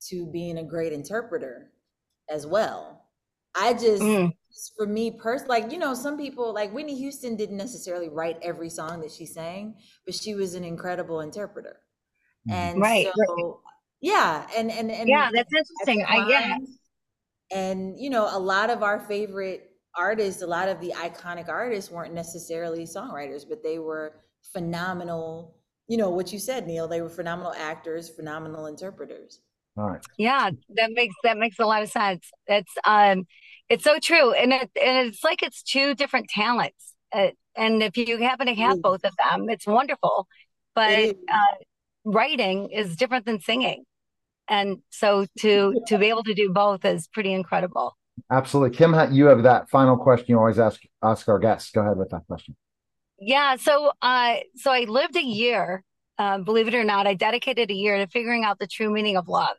[0.09, 1.71] to being a great interpreter
[2.29, 3.04] as well.
[3.55, 4.33] I just Mm.
[4.77, 8.69] for me personally, like you know, some people like Whitney Houston didn't necessarily write every
[8.69, 11.77] song that she sang, but she was an incredible interpreter.
[12.49, 13.61] And Right, so
[14.01, 16.05] yeah, and and and Yeah, that's interesting.
[16.07, 16.77] I, mine-
[17.51, 21.91] And you know, a lot of our favorite artists, a lot of the iconic artists
[21.91, 24.15] weren't necessarily songwriters, but they were
[24.53, 25.55] phenomenal.
[25.87, 26.87] You know what you said, Neil.
[26.87, 29.39] They were phenomenal actors, phenomenal interpreters.
[29.77, 30.01] All right.
[30.17, 32.29] Yeah, that makes that makes a lot of sense.
[32.47, 33.25] It's um,
[33.69, 36.93] it's so true, and it and it's like it's two different talents.
[37.13, 40.27] Uh, and if you happen to have both of them, it's wonderful.
[40.75, 41.55] But uh,
[42.05, 43.83] writing is different than singing,
[44.47, 47.97] and so to to be able to do both is pretty incredible.
[48.31, 48.75] Absolutely.
[48.75, 51.71] Kim, you have that final question you always ask ask our guests.
[51.71, 52.55] Go ahead with that question.
[53.19, 55.83] Yeah, so uh, so I lived a year,
[56.17, 59.17] uh, believe it or not, I dedicated a year to figuring out the true meaning
[59.17, 59.57] of love,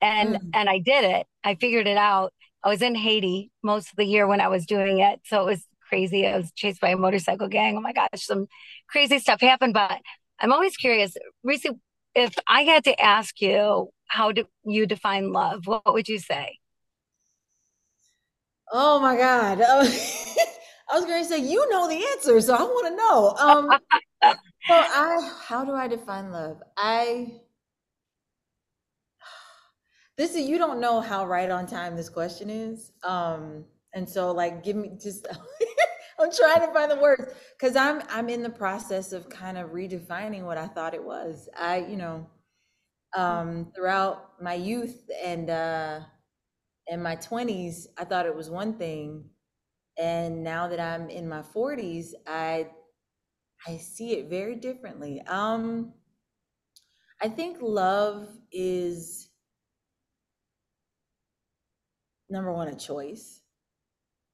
[0.00, 0.50] and Mm.
[0.54, 1.26] and I did it.
[1.44, 2.32] I figured it out.
[2.64, 5.46] I was in Haiti most of the year when I was doing it, so it
[5.46, 6.26] was crazy.
[6.26, 7.76] I was chased by a motorcycle gang.
[7.76, 8.46] Oh my gosh, some
[8.88, 9.74] crazy stuff happened.
[9.74, 10.00] But
[10.40, 11.78] I'm always curious, Rissi,
[12.14, 16.58] if I had to ask you how do you define love, what would you say?
[18.72, 19.60] Oh my God.
[20.90, 23.34] I was going to say, you know the answer, so I want to know.
[23.38, 23.78] Um,
[24.68, 26.62] so I, how do I define love?
[26.76, 27.40] I,
[30.16, 32.92] this is, you don't know how right on time this question is.
[33.02, 35.26] Um, and so like, give me just,
[36.20, 39.70] I'm trying to find the words because I'm, I'm in the process of kind of
[39.70, 41.48] redefining what I thought it was.
[41.56, 42.26] I, you know,
[43.16, 46.00] um, throughout my youth and, uh,
[46.88, 49.24] in my 20s i thought it was one thing
[49.98, 52.66] and now that i'm in my 40s i
[53.68, 55.20] i see it very differently.
[55.26, 55.92] Um
[57.20, 59.28] i think love is
[62.30, 63.42] number one a choice.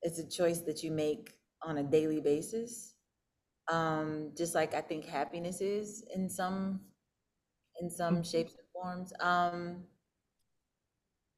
[0.03, 2.95] It's a choice that you make on a daily basis.
[3.69, 6.81] Um just like i think happiness is in some
[7.81, 9.13] in some shapes and forms.
[9.21, 9.85] Um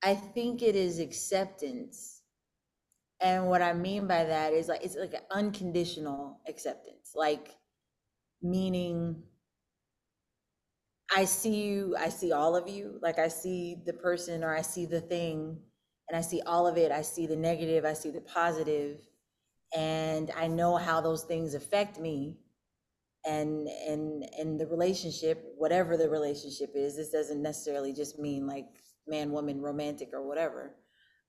[0.03, 2.23] I think it is acceptance.
[3.21, 7.13] And what I mean by that is like it's like an unconditional acceptance.
[7.15, 7.57] Like
[8.43, 9.23] meaning
[11.15, 14.63] I see you, I see all of you, like I see the person or I
[14.63, 15.59] see the thing
[16.09, 16.93] and I see all of it.
[16.93, 19.01] I see the negative, I see the positive,
[19.77, 22.39] and I know how those things affect me.
[23.25, 28.67] And and and the relationship, whatever the relationship is, this doesn't necessarily just mean like
[29.07, 30.75] man woman romantic or whatever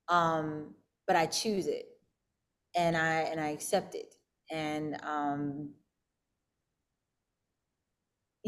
[0.09, 0.73] um
[1.05, 1.85] but i choose it
[2.75, 4.15] and i and i accept it
[4.51, 5.69] and um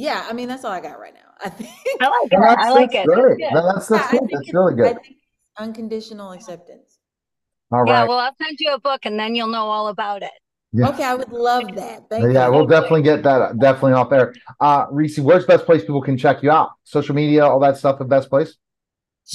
[0.06, 1.70] yeah i mean that's all i got right now i think
[2.02, 2.40] I like it.
[2.42, 3.06] that's, I like it.
[3.06, 3.38] great.
[3.40, 3.54] That's good.
[3.56, 4.30] No, That's, that's, Yeah, good.
[4.34, 4.96] That's it- really i good.
[5.02, 5.26] think it's
[5.66, 6.90] unconditional acceptance
[7.72, 7.90] All right.
[7.92, 10.32] Yeah, well, I'll send you a book and then you'll know all about it.
[10.72, 10.90] Yeah.
[10.90, 14.28] okay i would love that thank Yeah, you we'll definitely get that definitely off there.
[14.60, 16.70] Uh Rissi, where's the best place people can check you out?
[16.84, 18.52] Social media, all that stuff, the best place?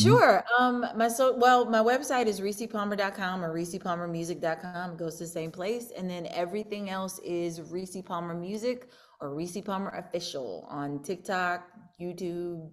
[0.04, 0.42] Sure.
[0.58, 4.90] Um, my so well, my website is rissipalmer.com or rissipalmermusic.com.
[4.92, 5.92] It goes to the same place.
[5.96, 8.88] And then everything else is Rissi Palmer Music
[9.20, 11.66] or Rissi Palmer Official on TikTok,
[12.00, 12.70] YouTube,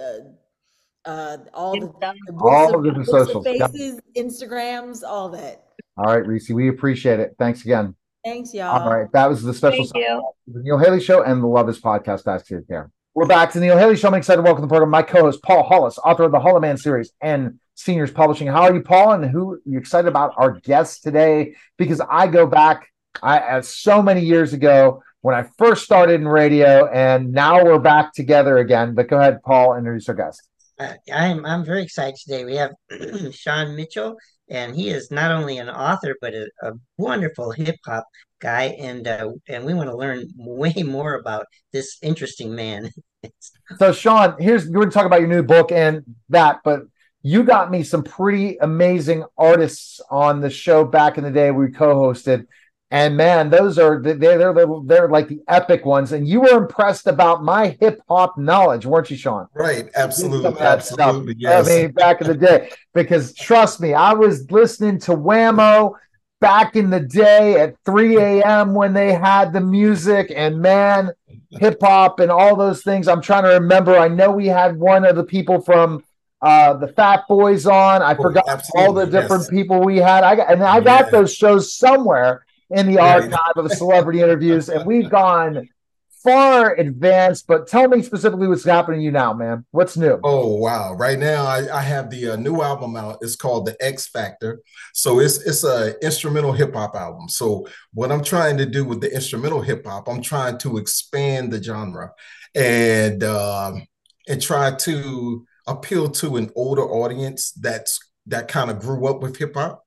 [0.00, 2.12] uh, uh, all the, Insta.
[2.26, 3.70] the All of- the different books of socials, yep.
[3.70, 5.64] faces, Instagrams, all that.
[5.96, 7.34] All right, Rissi, we appreciate it.
[7.38, 7.94] Thanks again.
[8.24, 8.80] Thanks, y'all.
[8.82, 10.32] All right, that was the special Thank you.
[10.46, 12.26] the Neil Haley Show and the Love Is Podcast.
[12.32, 12.90] Ask Your Care.
[13.14, 14.08] We're back to the Neil Haley Show.
[14.08, 16.60] I'm excited to welcome to the program my co-host Paul Hollis, author of the Hollow
[16.60, 18.46] Man series and Seniors Publishing.
[18.46, 19.12] How are you, Paul?
[19.12, 21.56] And who are you excited about our guests today?
[21.76, 22.88] Because I go back
[23.22, 27.78] I, uh, so many years ago when I first started in radio, and now we're
[27.78, 28.94] back together again.
[28.94, 30.42] But go ahead, Paul, introduce our guest.
[30.78, 32.44] Uh, I'm I'm very excited today.
[32.44, 32.72] We have
[33.32, 34.16] Sean Mitchell,
[34.50, 38.04] and he is not only an author but a, a wonderful hip hop
[38.40, 42.90] guy, and uh, and we want to learn way more about this interesting man.
[43.78, 46.82] so, Sean, here's we're going to talk about your new book and that, but
[47.22, 51.70] you got me some pretty amazing artists on the show back in the day we
[51.70, 52.46] co-hosted
[52.92, 56.12] and man, those are they're they're they're like the epic ones.
[56.12, 59.48] And you were impressed about my hip hop knowledge, weren't you, Sean?
[59.54, 61.36] Right, absolutely, absolutely.
[61.38, 61.66] Yes.
[61.66, 65.96] I mean, back in the day, because trust me, I was listening to Wham-O
[66.42, 68.74] back in the day at 3 a.m.
[68.74, 71.12] when they had the music, and man,
[71.48, 73.08] hip hop and all those things.
[73.08, 73.96] I'm trying to remember.
[73.96, 76.04] I know we had one of the people from
[76.42, 78.02] uh, the Fat Boys on.
[78.02, 79.50] I oh, forgot all the different yes.
[79.50, 80.24] people we had.
[80.24, 81.10] I got, and I got yeah.
[81.10, 85.68] those shows somewhere in the archive of celebrity interviews, and we've gone
[86.22, 87.46] far advanced.
[87.46, 89.64] But tell me specifically what's happening to you now, man.
[89.70, 90.20] What's new?
[90.22, 90.94] Oh wow!
[90.94, 93.18] Right now, I, I have the uh, new album out.
[93.20, 94.60] It's called The X Factor.
[94.94, 97.28] So it's it's a instrumental hip hop album.
[97.28, 101.52] So what I'm trying to do with the instrumental hip hop, I'm trying to expand
[101.52, 102.12] the genre
[102.54, 103.72] and uh,
[104.28, 109.36] and try to appeal to an older audience that's that kind of grew up with
[109.36, 109.84] hip hop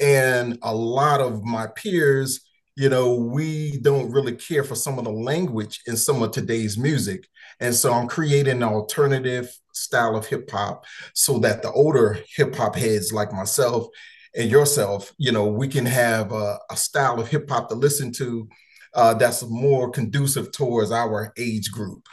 [0.00, 2.40] and a lot of my peers,
[2.76, 6.76] you know, we don't really care for some of the language in some of today's
[6.76, 7.26] music.
[7.60, 12.54] And so I'm creating an alternative style of hip hop so that the older hip
[12.54, 13.86] hop heads like myself
[14.34, 18.12] and yourself, you know, we can have a, a style of hip hop to listen
[18.12, 18.48] to
[18.94, 22.06] uh, that's more conducive towards our age group.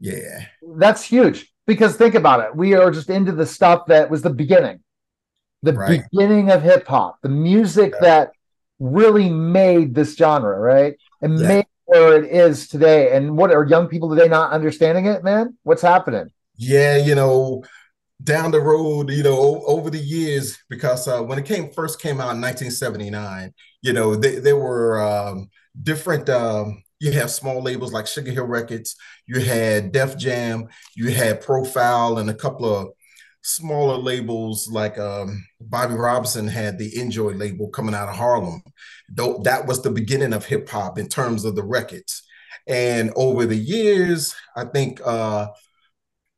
[0.00, 0.46] Yeah.
[0.76, 2.56] That's huge because think about it.
[2.56, 4.80] We are just into the stuff that was the beginning
[5.64, 6.02] the right.
[6.10, 8.00] beginning of hip hop, the music yeah.
[8.08, 8.32] that
[8.78, 10.96] really made this genre, right?
[11.22, 11.48] And yeah.
[11.48, 13.16] made where it is today.
[13.16, 15.56] And what are young people today not understanding it, man?
[15.62, 16.30] What's happening?
[16.56, 17.64] Yeah, you know,
[18.22, 22.20] down the road, you know, over the years, because uh, when it came first came
[22.20, 25.50] out in 1979, you know, they, there were um,
[25.82, 26.28] different.
[26.28, 28.96] Um, you have small labels like Sugar Hill Records.
[29.26, 30.68] You had Def Jam.
[30.94, 32.92] You had Profile, and a couple of
[33.44, 38.62] smaller labels like um, Bobby Robinson had the Enjoy label coming out of Harlem.
[39.10, 42.22] Though that was the beginning of hip hop in terms of the records.
[42.66, 45.48] And over the years, I think uh,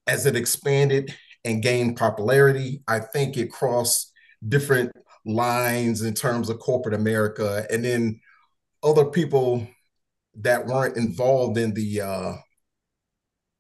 [0.08, 1.14] as it expanded
[1.44, 4.12] and gained popularity, I think it crossed
[4.46, 4.90] different
[5.24, 7.64] lines in terms of corporate America.
[7.70, 8.20] And then
[8.82, 9.66] other people
[10.40, 12.32] that weren't involved in the uh,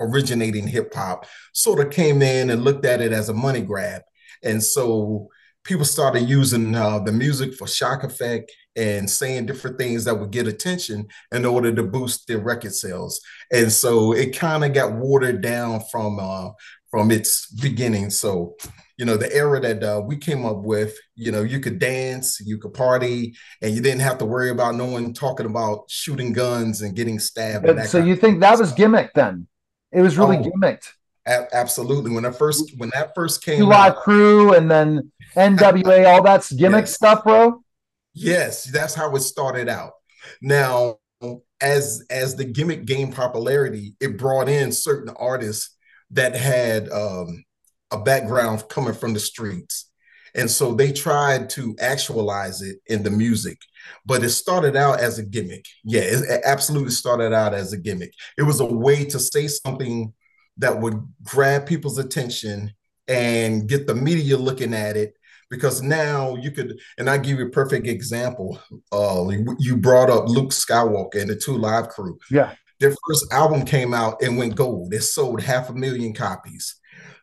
[0.00, 4.02] originating hip hop sort of came in and looked at it as a money grab.
[4.42, 5.28] And so
[5.64, 10.30] people started using uh, the music for shock effect and saying different things that would
[10.30, 13.20] get attention in order to boost their record sales.
[13.50, 16.50] And so it kind of got watered down from uh,
[16.90, 18.10] from its beginning.
[18.10, 18.56] So,
[18.96, 22.40] you know, the era that uh, we came up with, you know, you could dance,
[22.40, 26.32] you could party, and you didn't have to worry about no one talking about shooting
[26.32, 27.66] guns and getting stabbed.
[27.66, 29.46] And so you think that was gimmick then?
[29.92, 30.92] It was really oh, gimmicked.
[31.26, 32.10] A- absolutely.
[32.10, 36.52] When I first when that first came Live out, Crew and then NWA, all that's
[36.52, 36.94] gimmick yes.
[36.94, 37.62] stuff, bro.
[38.14, 39.92] Yes, that's how it started out.
[40.40, 40.96] Now,
[41.60, 45.76] as as the gimmick gained popularity, it brought in certain artists
[46.10, 47.44] that had um,
[47.90, 49.90] a background coming from the streets.
[50.34, 53.58] And so they tried to actualize it in the music,
[54.04, 55.66] but it started out as a gimmick.
[55.84, 58.12] Yeah, it absolutely started out as a gimmick.
[58.38, 60.12] It was a way to say something
[60.58, 62.72] that would grab people's attention
[63.08, 65.14] and get the media looking at it.
[65.48, 68.58] Because now you could and i give you a perfect example
[68.90, 69.24] uh
[69.60, 72.18] you brought up luke skywalker and the two live crew.
[72.32, 72.54] Yeah.
[72.80, 74.92] Their first album came out and went gold.
[74.92, 76.74] It sold half a million copies.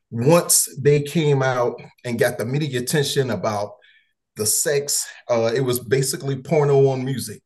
[0.09, 3.73] Once they came out and got the media attention about
[4.35, 7.41] the sex, uh, it was basically porno on music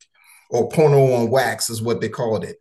[0.49, 2.57] or porno on wax is what they called it.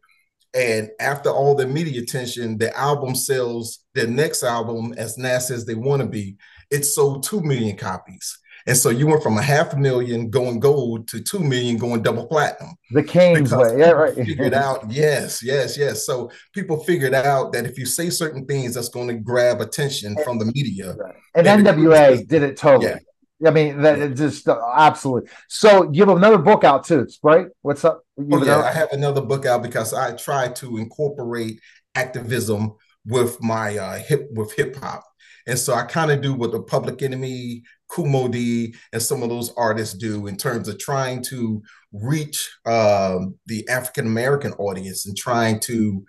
[0.55, 5.67] And after all the media attention, the album sells their next album as nasty as
[5.67, 6.37] they want to be.
[6.71, 8.39] It sold 2 million copies.
[8.67, 12.03] And so you went from a half a million going gold to two million going
[12.03, 12.75] double platinum.
[12.91, 14.13] The Kane's way, yeah, right.
[14.13, 16.05] figured out, yes, yes, yes.
[16.05, 20.17] So people figured out that if you say certain things, that's going to grab attention
[20.25, 20.95] from the media.
[20.95, 21.15] Right.
[21.37, 22.87] And NWA it, did it totally.
[22.87, 22.99] Yeah.
[23.45, 24.09] I mean, that yeah.
[24.09, 25.31] just uh, absolutely.
[25.49, 27.49] So you have another book out too, right?
[27.63, 28.03] What's up?
[28.19, 31.61] Oh, yeah, I have another book out because I try to incorporate
[31.95, 32.75] activism
[33.05, 35.05] with my uh, hip with hip hop.
[35.47, 37.63] And so I kind of do what the Public Enemy,
[37.99, 41.63] Moe Dee, and some of those artists do in terms of trying to
[41.93, 46.05] reach um, the African American audience and trying to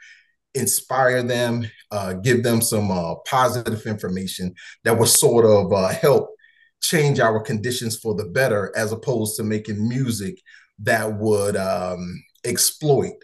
[0.55, 6.26] inspire them, uh, give them some uh, positive information that will sort of uh, help
[6.81, 10.41] change our conditions for the better, as opposed to making music
[10.79, 13.15] that would um, exploit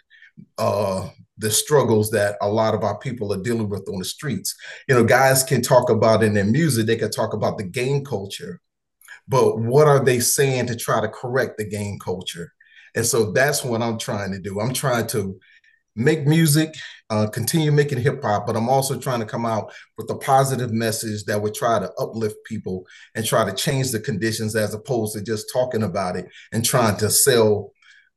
[0.58, 4.56] uh, the struggles that a lot of our people are dealing with on the streets.
[4.88, 8.04] You know, guys can talk about in their music, they can talk about the gang
[8.04, 8.62] culture,
[9.28, 12.54] but what are they saying to try to correct the gang culture?
[12.96, 14.60] And so that's what I'm trying to do.
[14.60, 15.40] I'm trying to
[15.96, 16.74] make music,
[17.10, 20.72] uh, continue making hip hop, but I'm also trying to come out with a positive
[20.72, 22.86] message that would try to uplift people
[23.16, 26.98] and try to change the conditions as opposed to just talking about it and trying
[26.98, 27.72] to sell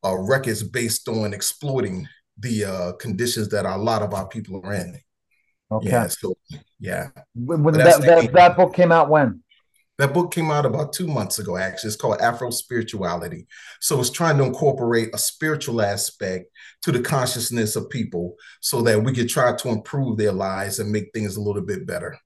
[0.04, 2.08] uh, records based on exploiting
[2.38, 4.98] the uh, conditions that a lot of our people are in.
[5.70, 5.88] Okay.
[5.88, 6.06] Yeah.
[6.06, 6.36] So,
[6.78, 7.08] yeah.
[7.34, 9.42] When, that, that, that book came out when?
[9.98, 11.88] That book came out about two months ago, actually.
[11.88, 13.46] It's called Afro Spirituality.
[13.80, 16.46] So it's trying to incorporate a spiritual aspect
[16.82, 20.92] to the consciousness of people so that we could try to improve their lives and
[20.92, 22.18] make things a little bit better.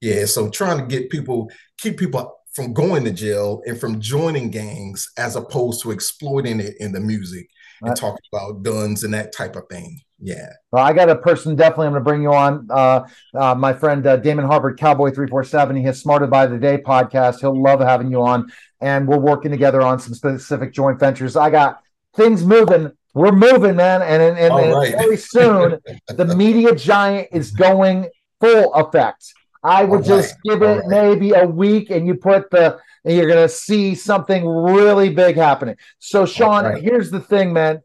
[0.00, 0.26] Yeah.
[0.26, 5.10] So trying to get people, keep people from going to jail and from joining gangs
[5.16, 7.48] as opposed to exploiting it in the music
[7.82, 10.00] and talking about guns and that type of thing.
[10.20, 10.52] Yeah.
[10.72, 12.66] Well, I got a person definitely I'm going to bring you on.
[12.70, 15.76] Uh, uh, my friend uh, Damon Harvard, Cowboy 347.
[15.76, 17.40] He has Smarted by the Day podcast.
[17.40, 18.50] He'll love having you on.
[18.80, 21.36] And we're working together on some specific joint ventures.
[21.36, 21.82] I got
[22.14, 22.92] things moving.
[23.14, 24.02] We're moving, man.
[24.02, 24.92] And, and, and, and right.
[24.92, 28.08] very soon, the media giant is going
[28.40, 29.24] full effect.
[29.62, 30.40] I would All just right.
[30.44, 30.86] give it right.
[30.86, 35.36] maybe a week and you put the, and you're going to see something really big
[35.36, 35.76] happening.
[35.98, 36.82] So, Sean, right.
[36.82, 37.80] here's the thing, man.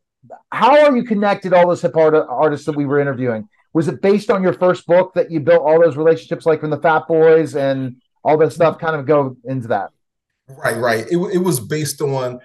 [0.51, 3.47] How are you connected all those hip art- artists that we were interviewing?
[3.73, 6.69] Was it based on your first book that you built all those relationships, like from
[6.69, 8.79] the Fat Boys and all that stuff?
[8.79, 9.89] Kind of go into that.
[10.47, 11.05] Right, right.
[11.09, 12.39] It, it was based on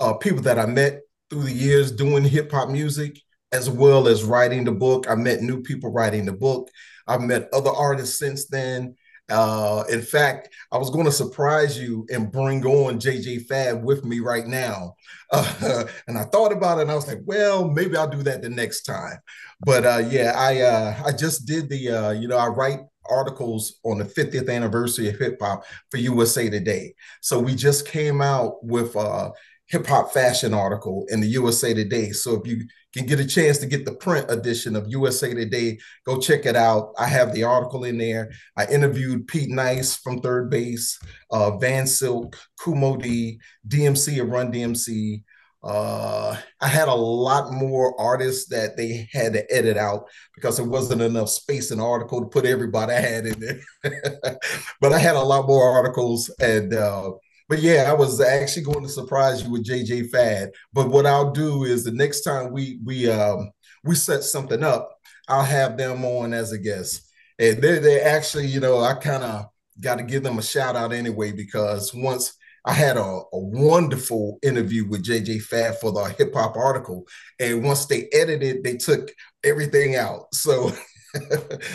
[0.00, 1.00] uh, people that I met
[1.30, 3.18] through the years doing hip hop music,
[3.52, 5.08] as well as writing the book.
[5.08, 6.68] I met new people writing the book.
[7.06, 8.96] I've met other artists since then.
[9.32, 14.04] Uh, in fact, I was going to surprise you and bring on JJ Fad with
[14.04, 14.94] me right now.
[15.34, 18.42] Uh, and I thought about it and I was like, well, maybe I'll do that
[18.42, 19.16] the next time.
[19.64, 23.80] But uh, yeah, I uh, I just did the, uh, you know, I write articles
[23.82, 26.94] on the 50th anniversary of hip hop for USA Today.
[27.22, 29.32] So we just came out with a
[29.68, 32.10] hip hop fashion article in the USA Today.
[32.10, 35.78] So if you can get a chance to get the print edition of USA Today,
[36.04, 36.92] go check it out.
[36.98, 38.32] I have the article in there.
[38.56, 40.98] I interviewed Pete Nice from Third Bass,
[41.30, 42.36] uh, Van Silk,
[42.66, 45.22] Moe Dee, DMC and Run DMC.
[45.64, 50.66] Uh, I had a lot more artists that they had to edit out because there
[50.66, 53.60] wasn't enough space in the article to put everybody I had in there.
[54.80, 57.12] but I had a lot more articles and uh,
[57.52, 60.52] but yeah, I was actually going to surprise you with JJ Fad.
[60.72, 63.50] But what I'll do is the next time we we um
[63.84, 64.88] we set something up,
[65.28, 67.12] I'll have them on as a guest.
[67.38, 69.50] And they they actually, you know, I kind of
[69.82, 72.32] got to give them a shout out anyway because once
[72.64, 77.06] I had a, a wonderful interview with JJ Fad for the hip hop article,
[77.38, 79.10] and once they edited, they took
[79.44, 80.34] everything out.
[80.34, 80.72] So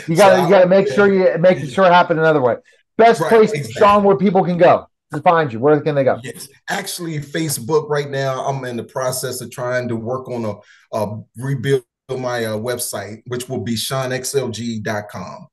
[0.08, 2.40] you got to so you got to make sure you make sure it happen another
[2.40, 2.56] way.
[2.96, 3.74] Best right, place, exactly.
[3.74, 5.60] Sean, where people can go to find you?
[5.60, 6.18] Where can they go?
[6.22, 8.44] Yes, actually, Facebook right now.
[8.46, 11.84] I'm in the process of trying to work on a, a rebuild
[12.16, 15.46] my uh, website, which will be SeanXLG.com.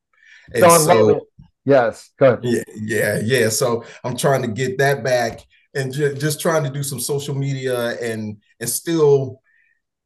[0.54, 1.28] And Sean, so,
[1.66, 2.40] yes, go ahead.
[2.44, 3.50] Yeah, yeah, yeah.
[3.50, 5.42] So I'm trying to get that back
[5.74, 9.42] and ju- just trying to do some social media and and still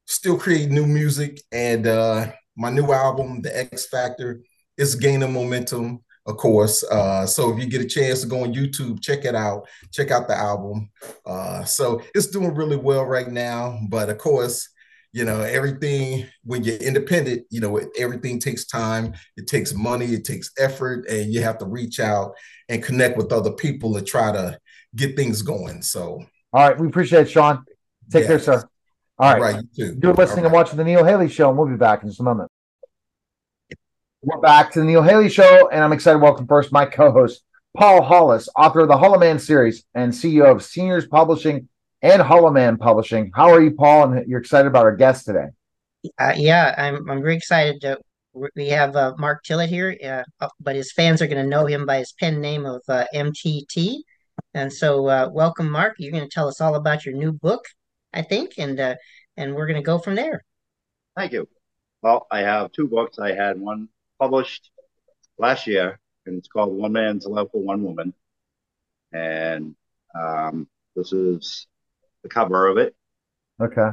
[0.05, 4.41] still create new music and uh my new album, The X Factor,
[4.77, 6.83] is gaining momentum of course.
[6.83, 9.67] Uh, so if you get a chance to go on YouTube, check it out.
[9.91, 10.89] Check out the album.
[11.25, 13.79] Uh, so it's doing really well right now.
[13.89, 14.69] But of course,
[15.11, 20.23] you know everything when you're independent you know everything takes time it takes money it
[20.23, 22.33] takes effort and you have to reach out
[22.69, 24.57] and connect with other people to try to
[24.95, 27.63] get things going so all right we appreciate it sean
[28.11, 28.63] take care sir
[29.17, 29.99] all right, all right you too.
[30.01, 30.45] you're listening right.
[30.45, 32.49] and watching the neil haley show and we'll be back in just a moment
[34.21, 37.41] we're back to the Neil Haley Show, and I'm excited to welcome first my co-host,
[37.77, 41.69] Paul Hollis, author of the Hollow Man series and CEO of Seniors Publishing
[42.01, 43.31] and Hollow Man Publishing.
[43.33, 44.11] How are you, Paul?
[44.11, 45.47] And you're excited about our guest today?
[46.17, 47.09] Uh, yeah, I'm.
[47.09, 47.81] I'm very excited.
[47.81, 47.99] To,
[48.33, 49.95] we have uh, Mark Tillett here,
[50.41, 53.05] uh, but his fans are going to know him by his pen name of uh,
[53.15, 53.99] MTT.
[54.53, 55.95] And so, uh, welcome, Mark.
[55.97, 57.65] You're going to tell us all about your new book,
[58.13, 58.95] I think, and uh,
[59.37, 60.43] and we're going to go from there.
[61.15, 61.47] Thank you.
[62.01, 63.19] Well, I have two books.
[63.19, 63.89] I had one
[64.19, 64.69] published
[65.37, 68.13] last year, and it's called One Man's Love for One Woman.
[69.11, 69.75] And
[70.13, 71.67] um, this is
[72.23, 72.95] the cover of it.
[73.59, 73.89] Okay.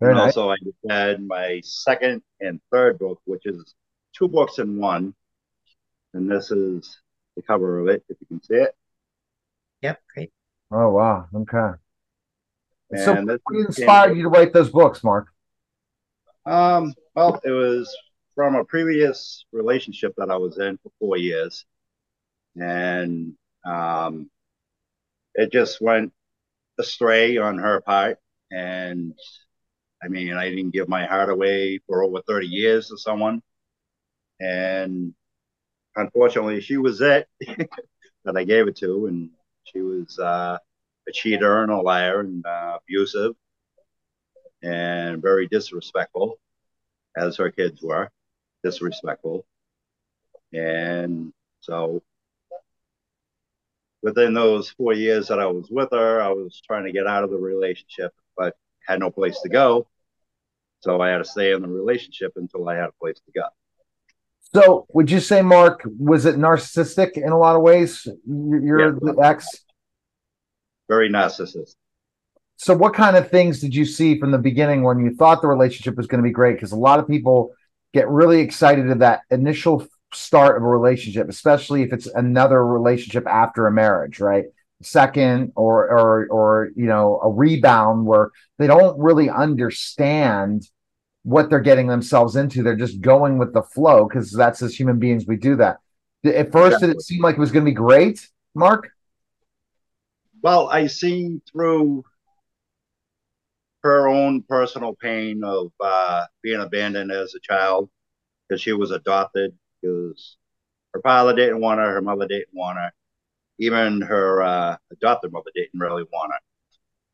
[0.00, 0.36] Very and nice.
[0.36, 3.74] also, I just had my second and third book, which is
[4.16, 5.14] two books in one.
[6.12, 6.98] And this is
[7.36, 8.74] the cover of it, if you can see it.
[9.80, 10.30] Yep, great.
[10.70, 11.26] Oh wow.
[11.34, 11.78] Okay.
[13.04, 15.28] So And this what inspired you to write those books, Mark?
[16.46, 17.94] Um, well, it was
[18.34, 21.64] from a previous relationship that I was in for four years.
[22.56, 23.34] And
[23.64, 24.30] um,
[25.34, 26.12] it just went
[26.78, 28.18] astray on her part.
[28.52, 29.14] And
[30.02, 33.42] I mean, I didn't give my heart away for over 30 years to someone.
[34.40, 35.14] And
[35.96, 37.28] unfortunately, she was it
[38.24, 39.06] that I gave it to.
[39.06, 39.30] And
[39.64, 40.58] she was uh,
[41.08, 43.34] a cheater and a liar and uh, abusive
[44.62, 46.38] and very disrespectful,
[47.16, 48.10] as her kids were,
[48.62, 49.44] disrespectful.
[50.52, 52.02] And so
[54.02, 57.24] within those four years that I was with her, I was trying to get out
[57.24, 58.56] of the relationship, but
[58.86, 59.86] had no place to go.
[60.80, 63.46] So I had to stay in the relationship until I had a place to go.
[64.54, 68.06] So would you say, Mark, was it narcissistic in a lot of ways?
[68.26, 68.98] You're you're Yeah.
[69.00, 69.46] the ex.
[70.88, 71.76] Very narcissistic.
[72.62, 75.48] So what kind of things did you see from the beginning when you thought the
[75.48, 76.54] relationship was going to be great?
[76.54, 77.50] Because a lot of people
[77.92, 79.84] get really excited at that initial
[80.14, 84.44] start of a relationship, especially if it's another relationship after a marriage, right?
[84.80, 90.62] Second or or or you know a rebound where they don't really understand
[91.24, 92.62] what they're getting themselves into.
[92.62, 95.78] They're just going with the flow because that's as human beings we do that.
[96.24, 98.90] At first, did it seem like it was going to be great, Mark?
[100.42, 102.04] Well, I seen through
[103.82, 107.90] her own personal pain of uh, being abandoned as a child
[108.48, 110.36] because she was adopted because
[110.94, 112.92] her father didn't want her, her mother didn't want her,
[113.58, 116.38] even her uh, adopted mother didn't really want her.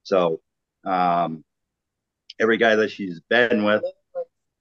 [0.02, 0.40] So
[0.84, 1.44] um,
[2.40, 3.84] every guy that she's been with,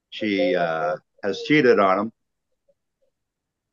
[0.09, 2.11] she uh, has cheated on him.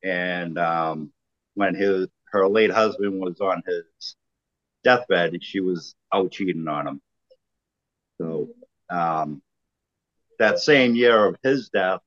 [0.02, 1.12] And um,
[1.54, 4.16] when his her late husband was on his
[4.82, 7.00] deathbed, she was out cheating on him.
[8.18, 8.48] So
[8.90, 9.42] um,
[10.38, 12.00] that same year of his death,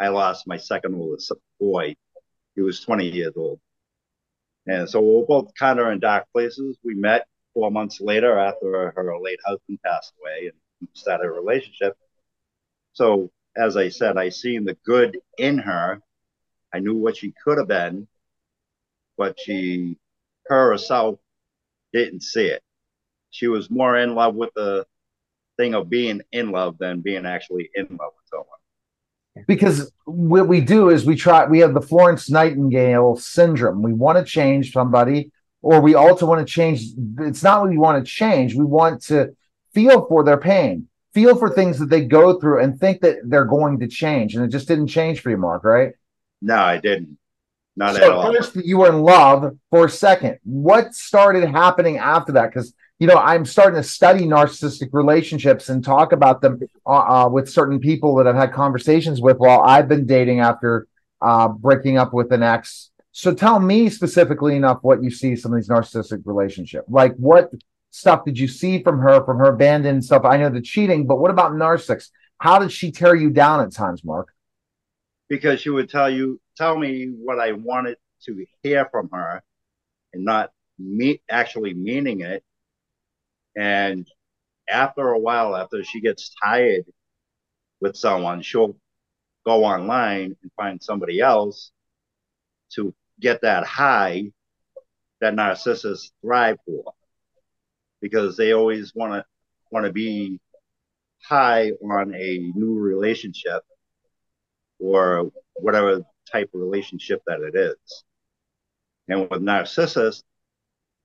[0.00, 1.96] I lost my second oldest boy.
[2.54, 3.60] He was 20 years old.
[4.66, 6.76] And so we were both kind of in dark places.
[6.84, 10.50] We met four months later after her late husband passed away
[10.80, 11.96] and started a relationship.
[12.92, 16.00] So, as I said, I seen the good in her.
[16.72, 18.08] I knew what she could have been,
[19.18, 19.98] but she,
[20.46, 21.18] her herself,
[21.92, 22.62] didn't see it.
[23.30, 24.86] She was more in love with the
[25.56, 29.46] thing of being in love than being actually in love with someone.
[29.46, 34.18] because what we do is we try we have the florence nightingale syndrome we want
[34.18, 35.30] to change somebody
[35.62, 36.82] or we also want to change
[37.20, 39.34] it's not what we want to change we want to
[39.74, 43.44] feel for their pain feel for things that they go through and think that they're
[43.44, 45.92] going to change and it just didn't change for you mark right
[46.40, 47.18] No, I didn't.
[47.76, 48.32] Not at all.
[48.34, 53.08] first you were in love for a second what started happening after that because you
[53.08, 57.80] know i'm starting to study narcissistic relationships and talk about them uh, uh, with certain
[57.80, 60.86] people that i've had conversations with while i've been dating after
[61.20, 62.90] uh, breaking up with an ex.
[63.12, 67.50] So tell me specifically enough what you see some of these narcissistic relationships like what
[67.90, 70.24] stuff did you see from her from her abandoned stuff?
[70.24, 72.10] I know the cheating but what about narcissists?
[72.38, 74.28] How did she tear you down at times mark?
[75.28, 77.96] Because she would tell you tell me what I wanted
[78.26, 79.42] to hear from her
[80.12, 82.44] and not me actually meaning it.
[83.56, 84.06] And
[84.68, 86.84] after a while, after she gets tired
[87.80, 88.76] with someone, she'll
[89.44, 91.72] go online and find somebody else
[92.74, 94.30] to get that high
[95.20, 96.92] that narcissists thrive for.
[98.00, 99.24] Because they always want to
[99.70, 100.40] want to be
[101.22, 103.62] high on a new relationship
[104.78, 108.04] or whatever type of relationship that it is.
[109.08, 110.22] And with narcissists,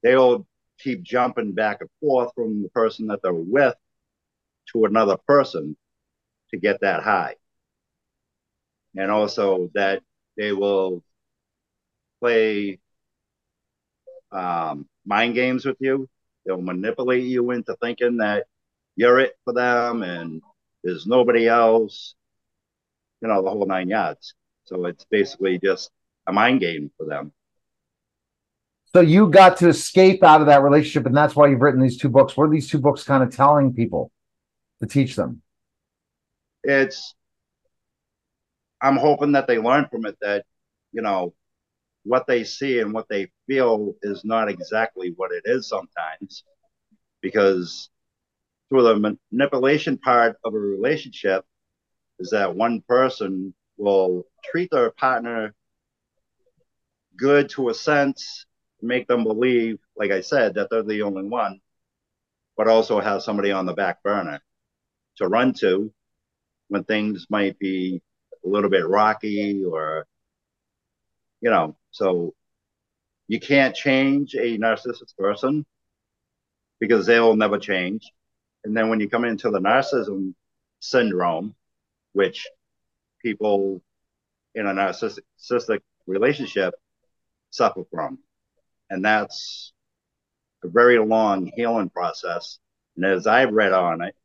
[0.01, 0.47] they'll
[0.79, 3.75] keep jumping back and forth from the person that they're with
[4.73, 5.75] to another person
[6.51, 7.35] to get that high.
[8.95, 10.03] And also that
[10.37, 11.03] they will
[12.19, 12.79] play
[14.31, 16.09] um, mind games with you.
[16.45, 18.47] They'll manipulate you into thinking that
[18.95, 20.41] you're it for them and
[20.83, 22.15] there's nobody else
[23.21, 24.33] you know, the whole nine yards.
[24.65, 25.91] So it's basically just
[26.27, 27.31] a mind game for them.
[28.93, 31.97] So you got to escape out of that relationship, and that's why you've written these
[31.97, 32.35] two books.
[32.35, 34.11] What are these two books kind of telling people
[34.79, 35.41] to teach them?
[36.63, 37.13] It's
[38.81, 40.45] I'm hoping that they learn from it that,
[40.91, 41.33] you know,
[42.03, 46.43] what they see and what they feel is not exactly what it is sometimes
[47.21, 47.89] because
[48.69, 51.43] through the manipulation part of a relationship
[52.19, 55.53] is that one person will treat their partner
[57.17, 58.45] good to a sense,
[58.81, 61.61] make them believe, like I said, that they're the only one,
[62.55, 64.41] but also have somebody on the back burner
[65.17, 65.91] to run to
[66.67, 68.01] when things might be
[68.45, 70.05] a little bit rocky or,
[71.41, 72.33] you know, so
[73.27, 75.65] you can't change a narcissistic person
[76.79, 78.11] because they'll never change.
[78.63, 80.33] And then when you come into the narcissism
[80.79, 81.55] syndrome,
[82.13, 82.47] which
[83.21, 83.81] people
[84.55, 86.73] in a narcissistic relationship
[87.49, 88.19] suffer from.
[88.89, 89.73] And that's
[90.63, 92.59] a very long healing process.
[92.95, 94.15] And as I've read on it,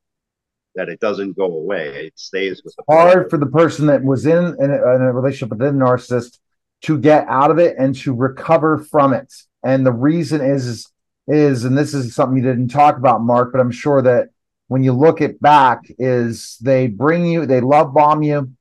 [0.75, 2.07] that it doesn't go away.
[2.07, 3.31] It stays with the hard person.
[3.31, 6.39] for the person that was in, in, a, in a relationship with a narcissist
[6.83, 9.33] to get out of it and to recover from it.
[9.63, 10.89] And the reason is, is,
[11.29, 14.29] is and this is something you didn't talk about, Mark, but I'm sure that
[14.69, 18.53] when you look it back, is they bring you, they love bomb you,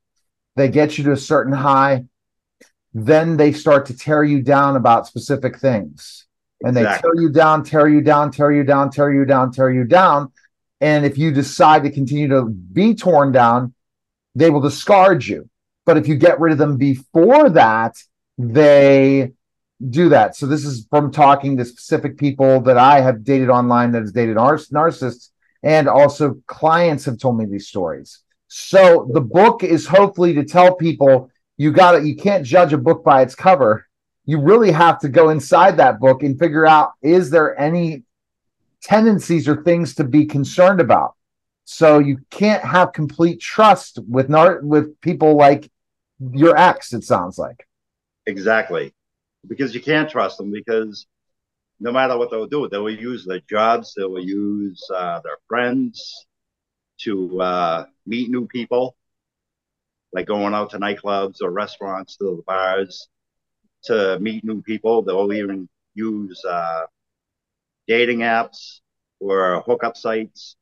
[0.56, 2.04] they get you to a certain high,
[2.94, 6.26] then they start to tear you down about specific things.
[6.64, 7.10] And exactly.
[7.10, 9.84] they tear you down, tear you down, tear you down, tear you down, tear you
[9.84, 10.32] down.
[10.80, 13.74] And if you decide to continue to be torn down,
[14.34, 15.48] they will discard you.
[15.84, 17.96] But if you get rid of them before that,
[18.38, 19.32] they
[19.90, 20.36] do that.
[20.36, 24.12] So this is from talking to specific people that I have dated online that has
[24.12, 25.30] dated narcissists,
[25.62, 28.20] and also clients have told me these stories.
[28.46, 31.30] So the book is hopefully to tell people
[31.62, 33.86] you got to you can't judge a book by its cover.
[34.24, 38.02] You really have to go inside that book and figure out is there any
[38.82, 41.14] tendencies or things to be concerned about.
[41.64, 45.70] So you can't have complete trust with nar- with people like
[46.32, 46.92] your ex.
[46.92, 47.64] It sounds like
[48.26, 48.92] exactly
[49.46, 51.06] because you can't trust them because
[51.78, 55.38] no matter what they'll do, they will use their jobs, they will use uh, their
[55.46, 56.26] friends
[57.02, 58.96] to uh, meet new people
[60.12, 63.08] like going out to nightclubs or restaurants to the bars
[63.84, 65.02] to meet new people.
[65.02, 66.86] They'll even use uh,
[67.86, 68.80] dating apps
[69.20, 70.56] or hookup sites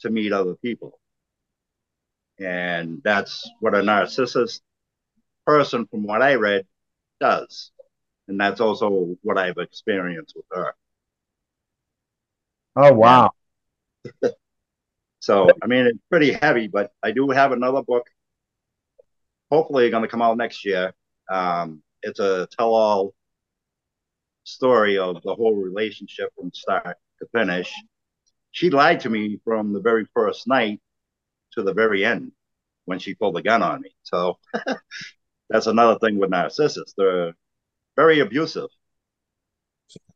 [0.00, 0.98] to meet other people.
[2.38, 4.60] And that's what a narcissist
[5.46, 6.66] person, from what I read,
[7.20, 7.70] does.
[8.28, 10.74] And that's also what I've experienced with her.
[12.76, 13.30] Oh, wow.
[15.20, 18.06] so, I mean, it's pretty heavy, but I do have another book
[19.54, 20.92] hopefully going to come out next year.
[21.30, 23.14] Um, it's a tell-all
[24.42, 27.72] story of the whole relationship from start to finish.
[28.50, 30.80] She lied to me from the very first night
[31.52, 32.32] to the very end
[32.84, 33.94] when she pulled the gun on me.
[34.02, 34.38] So
[35.48, 36.94] that's another thing with narcissists.
[36.96, 37.32] They're
[37.96, 38.68] very abusive.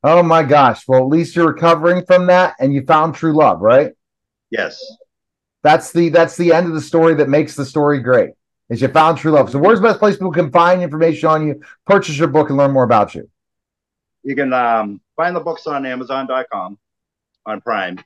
[0.03, 0.83] Oh my gosh.
[0.89, 3.93] Well, at least you're recovering from that and you found true love, right?
[4.51, 4.83] Yes.
[5.63, 8.31] That's the that's the end of the story that makes the story great
[8.69, 9.51] is you found true love.
[9.51, 12.59] So where's the best place people can find information on you, purchase your book, and
[12.59, 13.29] learn more about you?
[14.23, 16.79] You can um, find the books on Amazon.com
[17.47, 17.99] on Prime.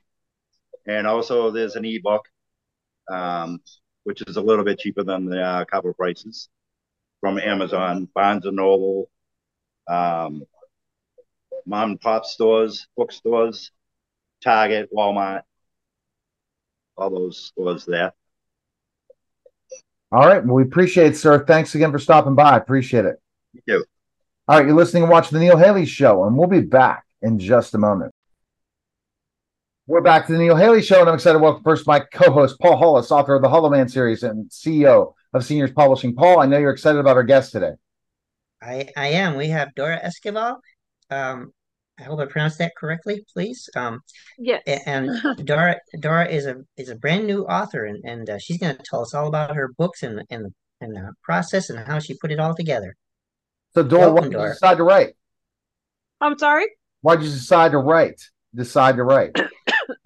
[0.85, 2.25] And also there's an ebook,
[3.09, 3.61] um,
[4.03, 6.49] which is a little bit cheaper than the uh, cover prices
[7.19, 9.09] from Amazon, Barnes & Noble,
[9.87, 10.43] um,
[11.65, 13.71] mom and pop stores, bookstores,
[14.43, 15.43] Target, Walmart,
[16.97, 18.13] all those stores there.
[20.13, 20.45] All right.
[20.45, 21.43] Well, we appreciate it, sir.
[21.43, 22.51] Thanks again for stopping by.
[22.51, 23.19] I appreciate it.
[23.51, 23.83] Thank you.
[24.47, 24.67] All right.
[24.67, 27.79] You're listening and watching the Neil Haley Show, and we'll be back in just a
[27.79, 28.13] moment.
[29.87, 32.59] We're back to the Neil Haley Show, and I'm excited to welcome first my co-host
[32.59, 36.13] Paul Hollis, author of the Hollow Man series and CEO of Seniors Publishing.
[36.13, 37.71] Paul, I know you're excited about our guest today.
[38.61, 39.35] I, I am.
[39.35, 40.59] We have Dora Esquivel.
[41.09, 41.53] Um,
[41.99, 43.69] I hope I pronounced that correctly, please.
[43.75, 44.01] Um,
[44.39, 44.63] yes.
[44.65, 45.11] And
[45.45, 48.83] Dora Dora is a is a brand new author, and and uh, she's going to
[48.83, 52.31] tell us all about her books and and and the process and how she put
[52.31, 52.95] it all together.
[53.75, 55.13] So, Dora, Welcome, why did you decide to write?
[56.21, 56.65] I'm sorry.
[57.01, 58.21] Why did you decide to write?
[58.55, 59.35] Decide to write.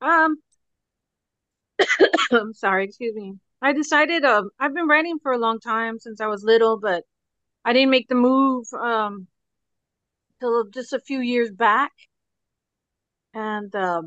[0.00, 0.36] um,
[2.32, 2.84] I'm sorry.
[2.84, 3.34] Excuse me.
[3.60, 4.24] I decided.
[4.24, 7.04] Um, I've been writing for a long time since I was little, but
[7.64, 8.66] I didn't make the move.
[8.72, 9.26] Um
[10.40, 11.92] till just a few years back,
[13.34, 14.02] and uh,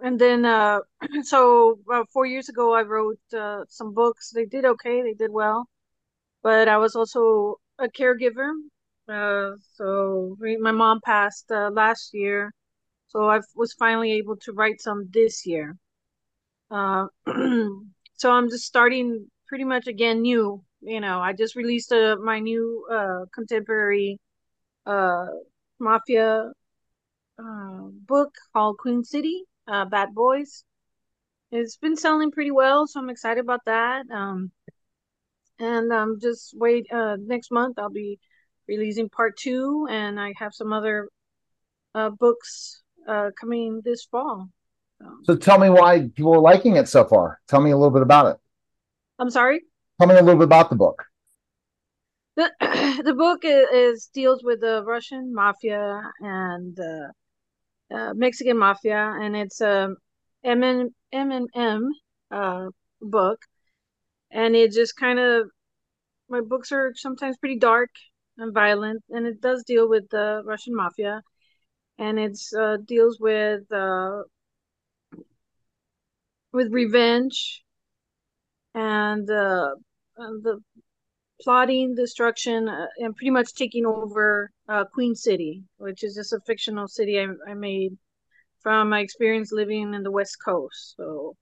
[0.00, 0.80] and then uh,
[1.22, 4.30] so about four years ago, I wrote uh, some books.
[4.30, 5.02] They did okay.
[5.02, 5.68] They did well,
[6.42, 8.52] but I was also a caregiver.
[9.08, 12.52] Uh, so my mom passed uh, last year,
[13.08, 15.76] so I was finally able to write some this year.
[16.70, 17.06] Uh,
[18.16, 20.62] so I'm just starting pretty much again new.
[20.80, 24.20] You know, I just released a, my new uh, contemporary
[24.88, 25.26] uh,
[25.78, 26.50] mafia
[27.38, 30.64] uh, book called Queen City, uh, Bad Boys.
[31.52, 34.06] It's been selling pretty well, so I'm excited about that.
[34.12, 34.50] Um,
[35.58, 36.86] and um, just wait.
[36.92, 38.18] Uh, next month I'll be
[38.66, 41.08] releasing part two, and I have some other
[41.94, 44.48] uh, books uh, coming this fall.
[45.24, 47.40] So tell me why people are liking it so far.
[47.46, 48.36] Tell me a little bit about it.
[49.18, 49.62] I'm sorry.
[49.98, 51.04] Tell me a little bit about the book.
[52.38, 52.52] The
[53.04, 57.08] the book is, is deals with the Russian mafia and uh,
[57.92, 59.96] uh, Mexican mafia, and it's a
[60.44, 61.90] M and M and M
[62.30, 62.66] uh,
[63.00, 63.40] book,
[64.30, 65.50] and it just kind of
[66.28, 67.90] my books are sometimes pretty dark
[68.36, 71.22] and violent, and it does deal with the Russian mafia,
[71.98, 74.22] and it's uh, deals with uh,
[76.52, 77.64] with revenge
[78.74, 79.70] and uh,
[80.16, 80.60] the
[81.42, 86.40] plotting destruction uh, and pretty much taking over uh, Queen City, which is just a
[86.46, 87.96] fictional city I, I made
[88.60, 90.94] from my experience living in the West Coast.
[90.96, 91.36] So,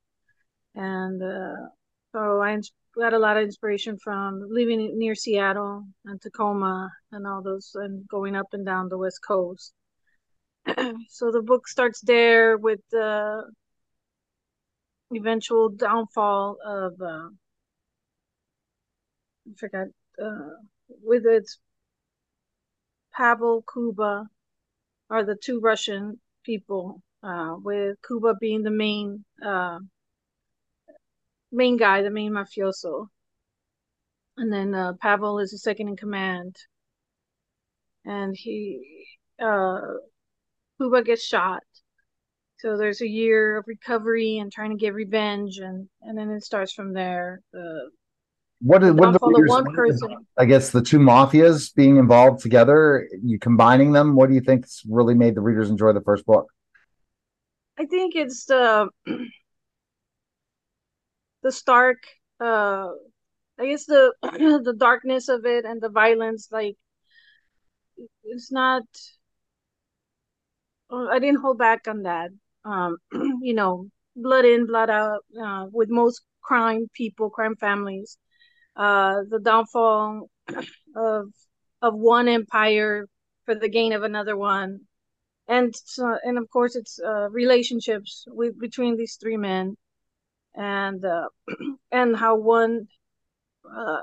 [0.75, 1.69] and uh,
[2.13, 2.61] so I
[2.97, 8.07] got a lot of inspiration from living near Seattle and Tacoma and all those, and
[8.09, 9.73] going up and down the West Coast.
[11.09, 13.43] so the book starts there with the
[15.15, 17.29] eventual downfall of uh,
[19.47, 19.87] I forgot
[20.23, 20.51] uh,
[21.03, 21.59] with its
[23.15, 24.29] Pavel Kuba
[25.09, 29.79] are the two Russian people, uh, with Kuba being the main uh,
[31.53, 33.09] main guy, the main mafioso,
[34.37, 36.57] and then uh, Pavel is the second in command,
[38.05, 39.07] and he
[39.41, 39.81] uh,
[40.79, 41.63] Kuba gets shot.
[42.59, 46.45] So there's a year of recovery and trying to get revenge, and and then it
[46.45, 47.41] starts from there.
[47.53, 47.91] The
[48.61, 50.27] what did what the readers, one person.
[50.39, 54.17] I guess the two mafias being involved together, you combining them.
[54.17, 56.47] What do you think's really made the readers enjoy the first book?
[57.79, 58.89] I think it's the
[61.43, 61.99] the stark,
[62.41, 62.89] uh,
[63.59, 66.49] I guess the the darkness of it and the violence.
[66.51, 66.77] Like
[68.25, 68.85] it's not.
[70.91, 72.31] Uh, I didn't hold back on that.
[72.65, 72.97] Um,
[73.43, 75.25] you know, blood in, blood out.
[75.39, 78.17] Uh, with most crime people, crime families
[78.77, 80.29] uh, the downfall
[80.95, 81.29] of
[81.83, 83.07] of one empire
[83.45, 84.81] for the gain of another one,
[85.49, 89.77] and and of course it's uh, relationships with between these three men,
[90.55, 91.29] and uh,
[91.93, 92.87] and how one
[93.65, 94.01] uh,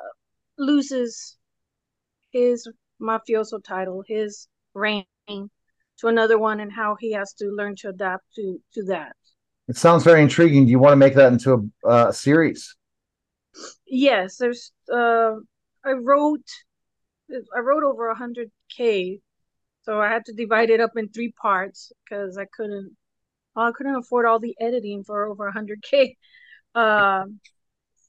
[0.58, 1.38] loses
[2.32, 2.68] his
[3.02, 8.24] mafioso title, his reign to another one, and how he has to learn to adapt
[8.36, 9.16] to to that.
[9.68, 10.66] It sounds very intriguing.
[10.66, 12.76] Do you want to make that into a uh, series?
[13.86, 14.72] Yes, there's.
[14.92, 15.36] Uh,
[15.86, 16.48] I wrote.
[17.56, 19.20] I wrote over a hundred k,
[19.84, 22.96] so I had to divide it up in three parts because I couldn't.
[23.56, 26.18] I couldn't afford all the editing for over a hundred k.
[26.76, 27.40] Um,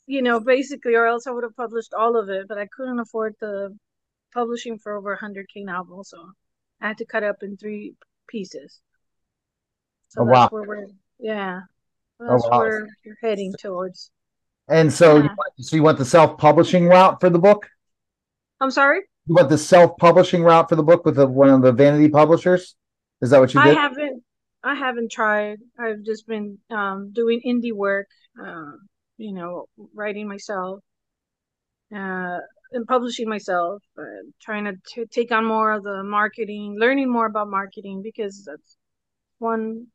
[0.07, 2.99] you know, basically, or else I would have published all of it, but I couldn't
[2.99, 3.77] afford the
[4.33, 6.19] publishing for over a hundred k novel, so
[6.81, 7.95] I had to cut it up in three
[8.29, 8.81] pieces.
[10.09, 10.49] So oh, that's wow.
[10.51, 10.87] where we're.
[11.19, 11.61] Yeah,
[12.21, 12.59] oh, that's oh, wow.
[12.59, 14.11] where you're heading towards.
[14.69, 15.29] And so, yeah.
[15.57, 17.69] you so you went the self-publishing route for the book.
[18.61, 19.01] I'm sorry.
[19.27, 22.75] You went the self-publishing route for the book with the, one of the vanity publishers.
[23.21, 23.77] Is that what you did?
[23.77, 24.23] I haven't.
[24.63, 25.59] I haven't tried.
[25.79, 28.07] I've just been um, doing indie work.
[28.43, 28.73] Uh,
[29.17, 30.81] you know, writing myself
[31.95, 32.39] uh,
[32.73, 33.83] and publishing myself.
[33.99, 34.03] Uh,
[34.41, 38.77] trying to t- take on more of the marketing, learning more about marketing because that's
[39.39, 39.87] one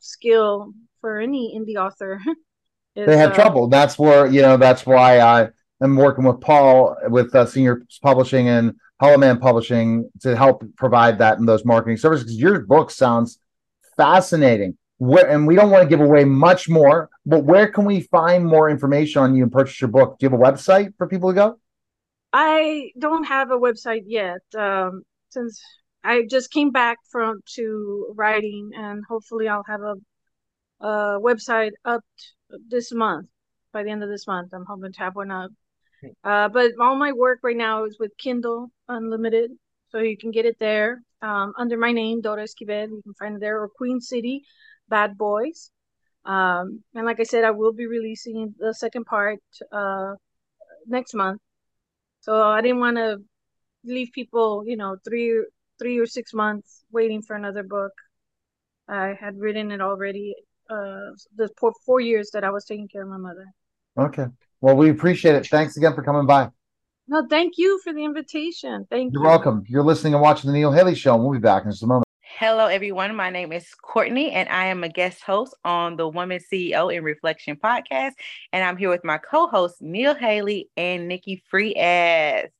[0.00, 2.20] skill for any indie author
[2.94, 3.68] is, they have uh, trouble.
[3.68, 4.56] That's where you know.
[4.56, 5.48] That's why I
[5.82, 11.18] am working with Paul with uh, Senior Publishing and Hollow Man Publishing to help provide
[11.18, 12.24] that in those marketing services.
[12.24, 13.38] Because your book sounds
[13.96, 14.76] fascinating.
[14.98, 18.44] Where, and we don't want to give away much more, but where can we find
[18.44, 20.18] more information on you and purchase your book?
[20.18, 21.58] Do you have a website for people to go?
[22.32, 24.40] I don't have a website yet.
[24.56, 25.60] Um, since
[26.04, 29.94] I just came back from to writing, and hopefully I'll have a,
[30.80, 32.02] a website up
[32.68, 33.28] this month.
[33.72, 35.50] By the end of this month, I'm hoping to have one up.
[36.24, 39.50] Uh, but all my work right now is with Kindle Unlimited,
[39.90, 42.88] so you can get it there um, under my name, Dora Esquivel.
[42.88, 44.42] You can find it there, or Queen City,
[44.88, 45.70] Bad Boys.
[46.24, 49.40] Um, and like I said, I will be releasing the second part
[49.72, 50.14] uh,
[50.86, 51.40] next month.
[52.20, 53.18] So I didn't want to
[53.84, 55.44] leave people, you know, three
[55.78, 57.92] three or six months waiting for another book.
[58.88, 60.34] I had written it already
[60.70, 63.46] uh the four, four years that I was taking care of my mother.
[63.98, 64.26] Okay.
[64.60, 65.46] Well, we appreciate it.
[65.46, 66.50] Thanks again for coming by.
[67.08, 68.86] No, thank you for the invitation.
[68.88, 69.28] Thank You're you.
[69.28, 69.64] welcome.
[69.66, 71.86] You're listening and watching the Neil Haley Show, and we'll be back in just a
[71.86, 72.04] moment.
[72.38, 73.16] Hello, everyone.
[73.16, 77.02] My name is Courtney, and I am a guest host on the Woman CEO in
[77.02, 78.12] Reflection podcast.
[78.52, 82.50] And I'm here with my co-hosts Neil Haley and Nikki Frias.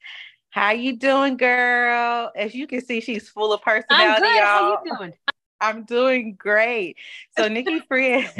[0.51, 2.33] How you doing, girl?
[2.35, 4.17] As you can see, she's full of personality.
[4.17, 4.37] I'm good.
[4.37, 4.45] Y'all.
[4.45, 5.13] How you doing?
[5.61, 6.97] I'm doing great.
[7.37, 8.31] So Nikki Frias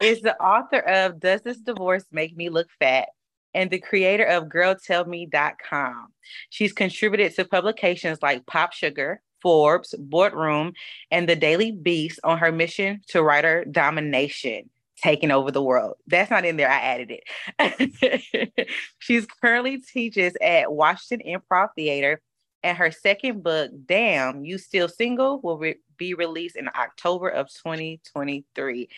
[0.00, 3.08] is the author of Does This Divorce Make Me Look Fat?
[3.56, 6.08] and the creator of girltellme.com.
[6.50, 10.74] She's contributed to publications like Pop Sugar, Forbes, Boardroom,
[11.10, 14.68] and the Daily Beast on her mission to writer domination,
[15.02, 15.94] taking over the world.
[16.06, 16.70] That's not in there.
[16.70, 17.18] I added
[17.58, 18.68] it.
[18.98, 22.20] She's currently teaches at Washington Improv Theater,
[22.62, 27.48] and her second book, Damn, You Still Single, will re- be released in October of
[27.48, 28.88] 2023.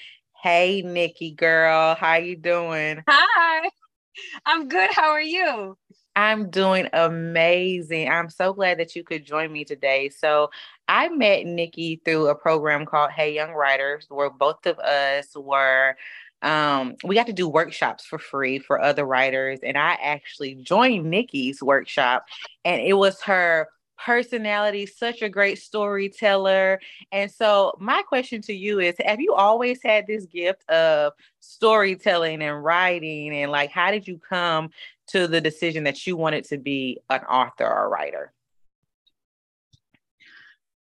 [0.42, 3.02] Hey, Nikki, girl, how you doing?
[3.09, 3.70] Hi.
[4.46, 4.90] I'm good.
[4.92, 5.76] How are you?
[6.16, 8.09] I'm doing amazing.
[8.09, 10.09] I'm so glad that you could join me today.
[10.09, 10.50] So,
[10.88, 15.96] I met Nikki through a program called Hey Young Writers, where both of us were.
[16.43, 21.11] Um, we got to do workshops for free for other writers, and I actually joined
[21.11, 22.26] Nikki's workshop,
[22.64, 23.68] and it was her
[23.99, 26.80] personality, such a great storyteller.
[27.12, 32.43] And so, my question to you is Have you always had this gift of storytelling
[32.43, 33.34] and writing?
[33.34, 34.70] And like, how did you come
[35.09, 38.32] to the decision that you wanted to be an author or writer?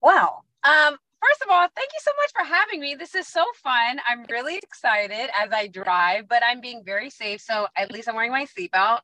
[0.00, 0.42] Wow.
[0.64, 2.94] Um, first of all, thank you so much for having me.
[2.94, 3.98] This is so fun.
[4.08, 7.40] I'm really excited as I drive, but I'm being very safe.
[7.40, 9.00] So at least I'm wearing my seatbelt.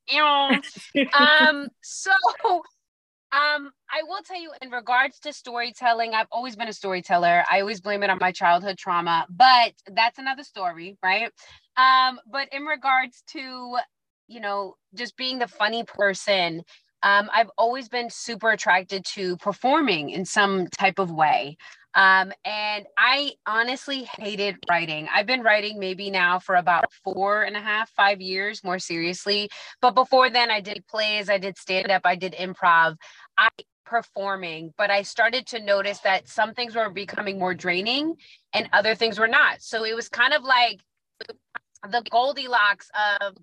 [1.18, 2.10] um, so
[3.30, 7.44] um, I will tell you in regards to storytelling, I've always been a storyteller.
[7.50, 11.30] I always blame it on my childhood trauma, but that's another story, right?
[11.76, 13.76] Um, but in regards to,
[14.28, 16.62] you know, just being the funny person,
[17.02, 21.56] um, I've always been super attracted to performing in some type of way.
[21.95, 25.09] Um, and I honestly hated writing.
[25.12, 29.49] I've been writing maybe now for about four and a half, five years more seriously.
[29.80, 32.97] But before then, I did plays, I did stand up, I did improv.
[33.36, 33.49] I
[33.89, 38.16] performing, but I started to notice that some things were becoming more draining
[38.53, 39.62] and other things were not.
[39.62, 40.80] So it was kind of like
[41.91, 42.91] the Goldilocks
[43.22, 43.34] of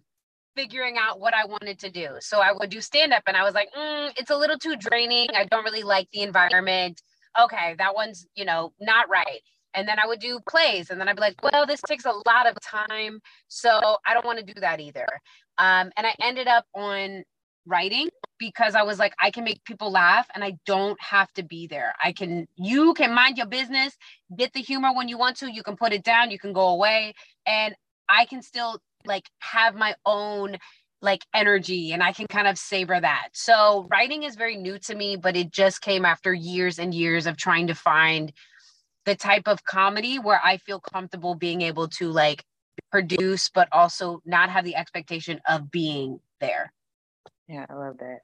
[0.55, 2.09] figuring out what I wanted to do.
[2.19, 4.75] So I would do stand up and I was like, mm, it's a little too
[4.75, 5.29] draining.
[5.35, 7.01] I don't really like the environment.
[7.39, 9.41] Okay, that one's, you know, not right.
[9.73, 12.11] And then I would do plays and then I'd be like, well, this takes a
[12.25, 13.19] lot of time.
[13.49, 15.07] So I don't want to do that either.
[15.57, 17.23] Um, and I ended up on
[17.65, 18.09] writing
[18.39, 21.67] because I was like, I can make people laugh and I don't have to be
[21.67, 21.93] there.
[22.01, 23.97] I can, you can mind your business,
[24.37, 26.69] get the humor when you want to, you can put it down, you can go
[26.69, 27.13] away.
[27.45, 27.75] And
[28.07, 30.57] I can still like have my own
[31.05, 33.29] like energy and I can kind of savor that.
[33.31, 37.27] So writing is very new to me, but it just came after years and years
[37.27, 38.33] of trying to find
[39.05, 42.43] the type of comedy where I feel comfortable being able to like
[42.91, 46.73] produce, but also not have the expectation of being there.
[47.47, 48.19] Yeah, I love that.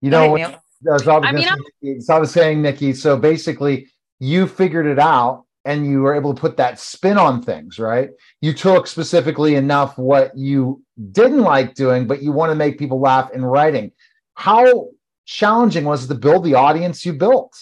[0.00, 2.62] You know, ahead, what- as I was, I mean, say, Nikki, so I was saying,
[2.62, 3.88] Nikki, so basically
[4.20, 8.08] you figured it out and you were able to put that spin on things, right?
[8.40, 12.98] You took specifically enough what you didn't like doing, but you want to make people
[13.00, 13.92] laugh in writing.
[14.32, 14.88] How
[15.26, 17.54] challenging was it to build the audience you built?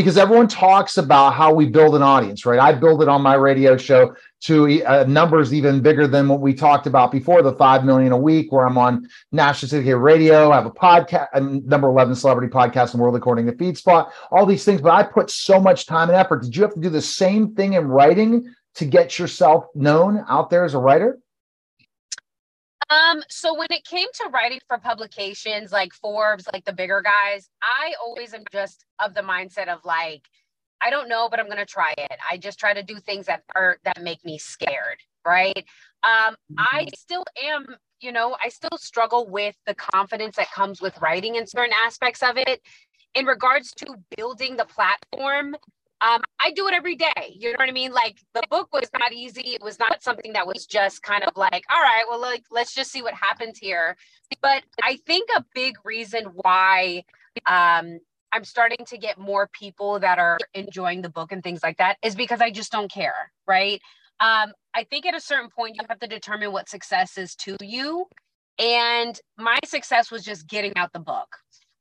[0.00, 2.58] Because everyone talks about how we build an audience, right?
[2.58, 6.54] I build it on my radio show to uh, numbers even bigger than what we
[6.54, 10.52] talked about before the 5 million a week, where I'm on national syndicated radio.
[10.52, 14.46] I have a podcast, number 11 celebrity podcast in the world, according to FeedSpot, all
[14.46, 14.80] these things.
[14.80, 16.44] But I put so much time and effort.
[16.44, 20.48] Did you have to do the same thing in writing to get yourself known out
[20.48, 21.18] there as a writer?
[22.90, 27.48] Um, so when it came to writing for publications like Forbes, like the bigger guys,
[27.62, 30.22] I always am just of the mindset of like,
[30.82, 32.18] I don't know, but I'm gonna try it.
[32.28, 35.64] I just try to do things that are that make me scared, right?
[36.02, 41.00] Um, I still am, you know, I still struggle with the confidence that comes with
[41.00, 42.60] writing in certain aspects of it.
[43.14, 45.56] In regards to building the platform,
[46.02, 47.34] um, I do it every day.
[47.34, 47.92] You know what I mean?
[47.92, 49.54] Like the book was not easy.
[49.54, 52.74] It was not something that was just kind of like, all right, well, like let's
[52.74, 53.96] just see what happens here.
[54.40, 57.04] But I think a big reason why
[57.46, 57.98] um,
[58.32, 61.96] I'm starting to get more people that are enjoying the book and things like that
[62.02, 63.80] is because I just don't care, right?
[64.20, 67.56] Um, I think at a certain point you have to determine what success is to
[67.60, 68.06] you.
[68.58, 71.28] And my success was just getting out the book.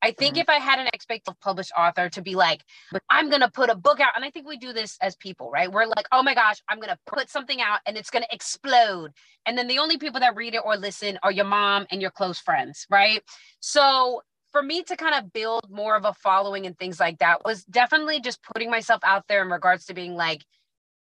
[0.02, 0.42] I think mm-hmm.
[0.42, 2.64] if I had an expected published author to be like,
[3.10, 5.72] I'm gonna put a book out, and I think we do this as people, right?
[5.72, 9.12] We're like, oh my gosh, I'm gonna put something out and it's gonna explode.
[9.46, 12.12] And then the only people that read it or listen are your mom and your
[12.12, 13.22] close friends, right?
[13.60, 14.22] So
[14.52, 17.64] for me to kind of build more of a following and things like that was
[17.66, 20.44] definitely just putting myself out there in regards to being like,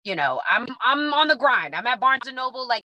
[0.04, 1.76] you know, I'm I'm on the grind.
[1.76, 2.84] I'm at Barnes and Noble like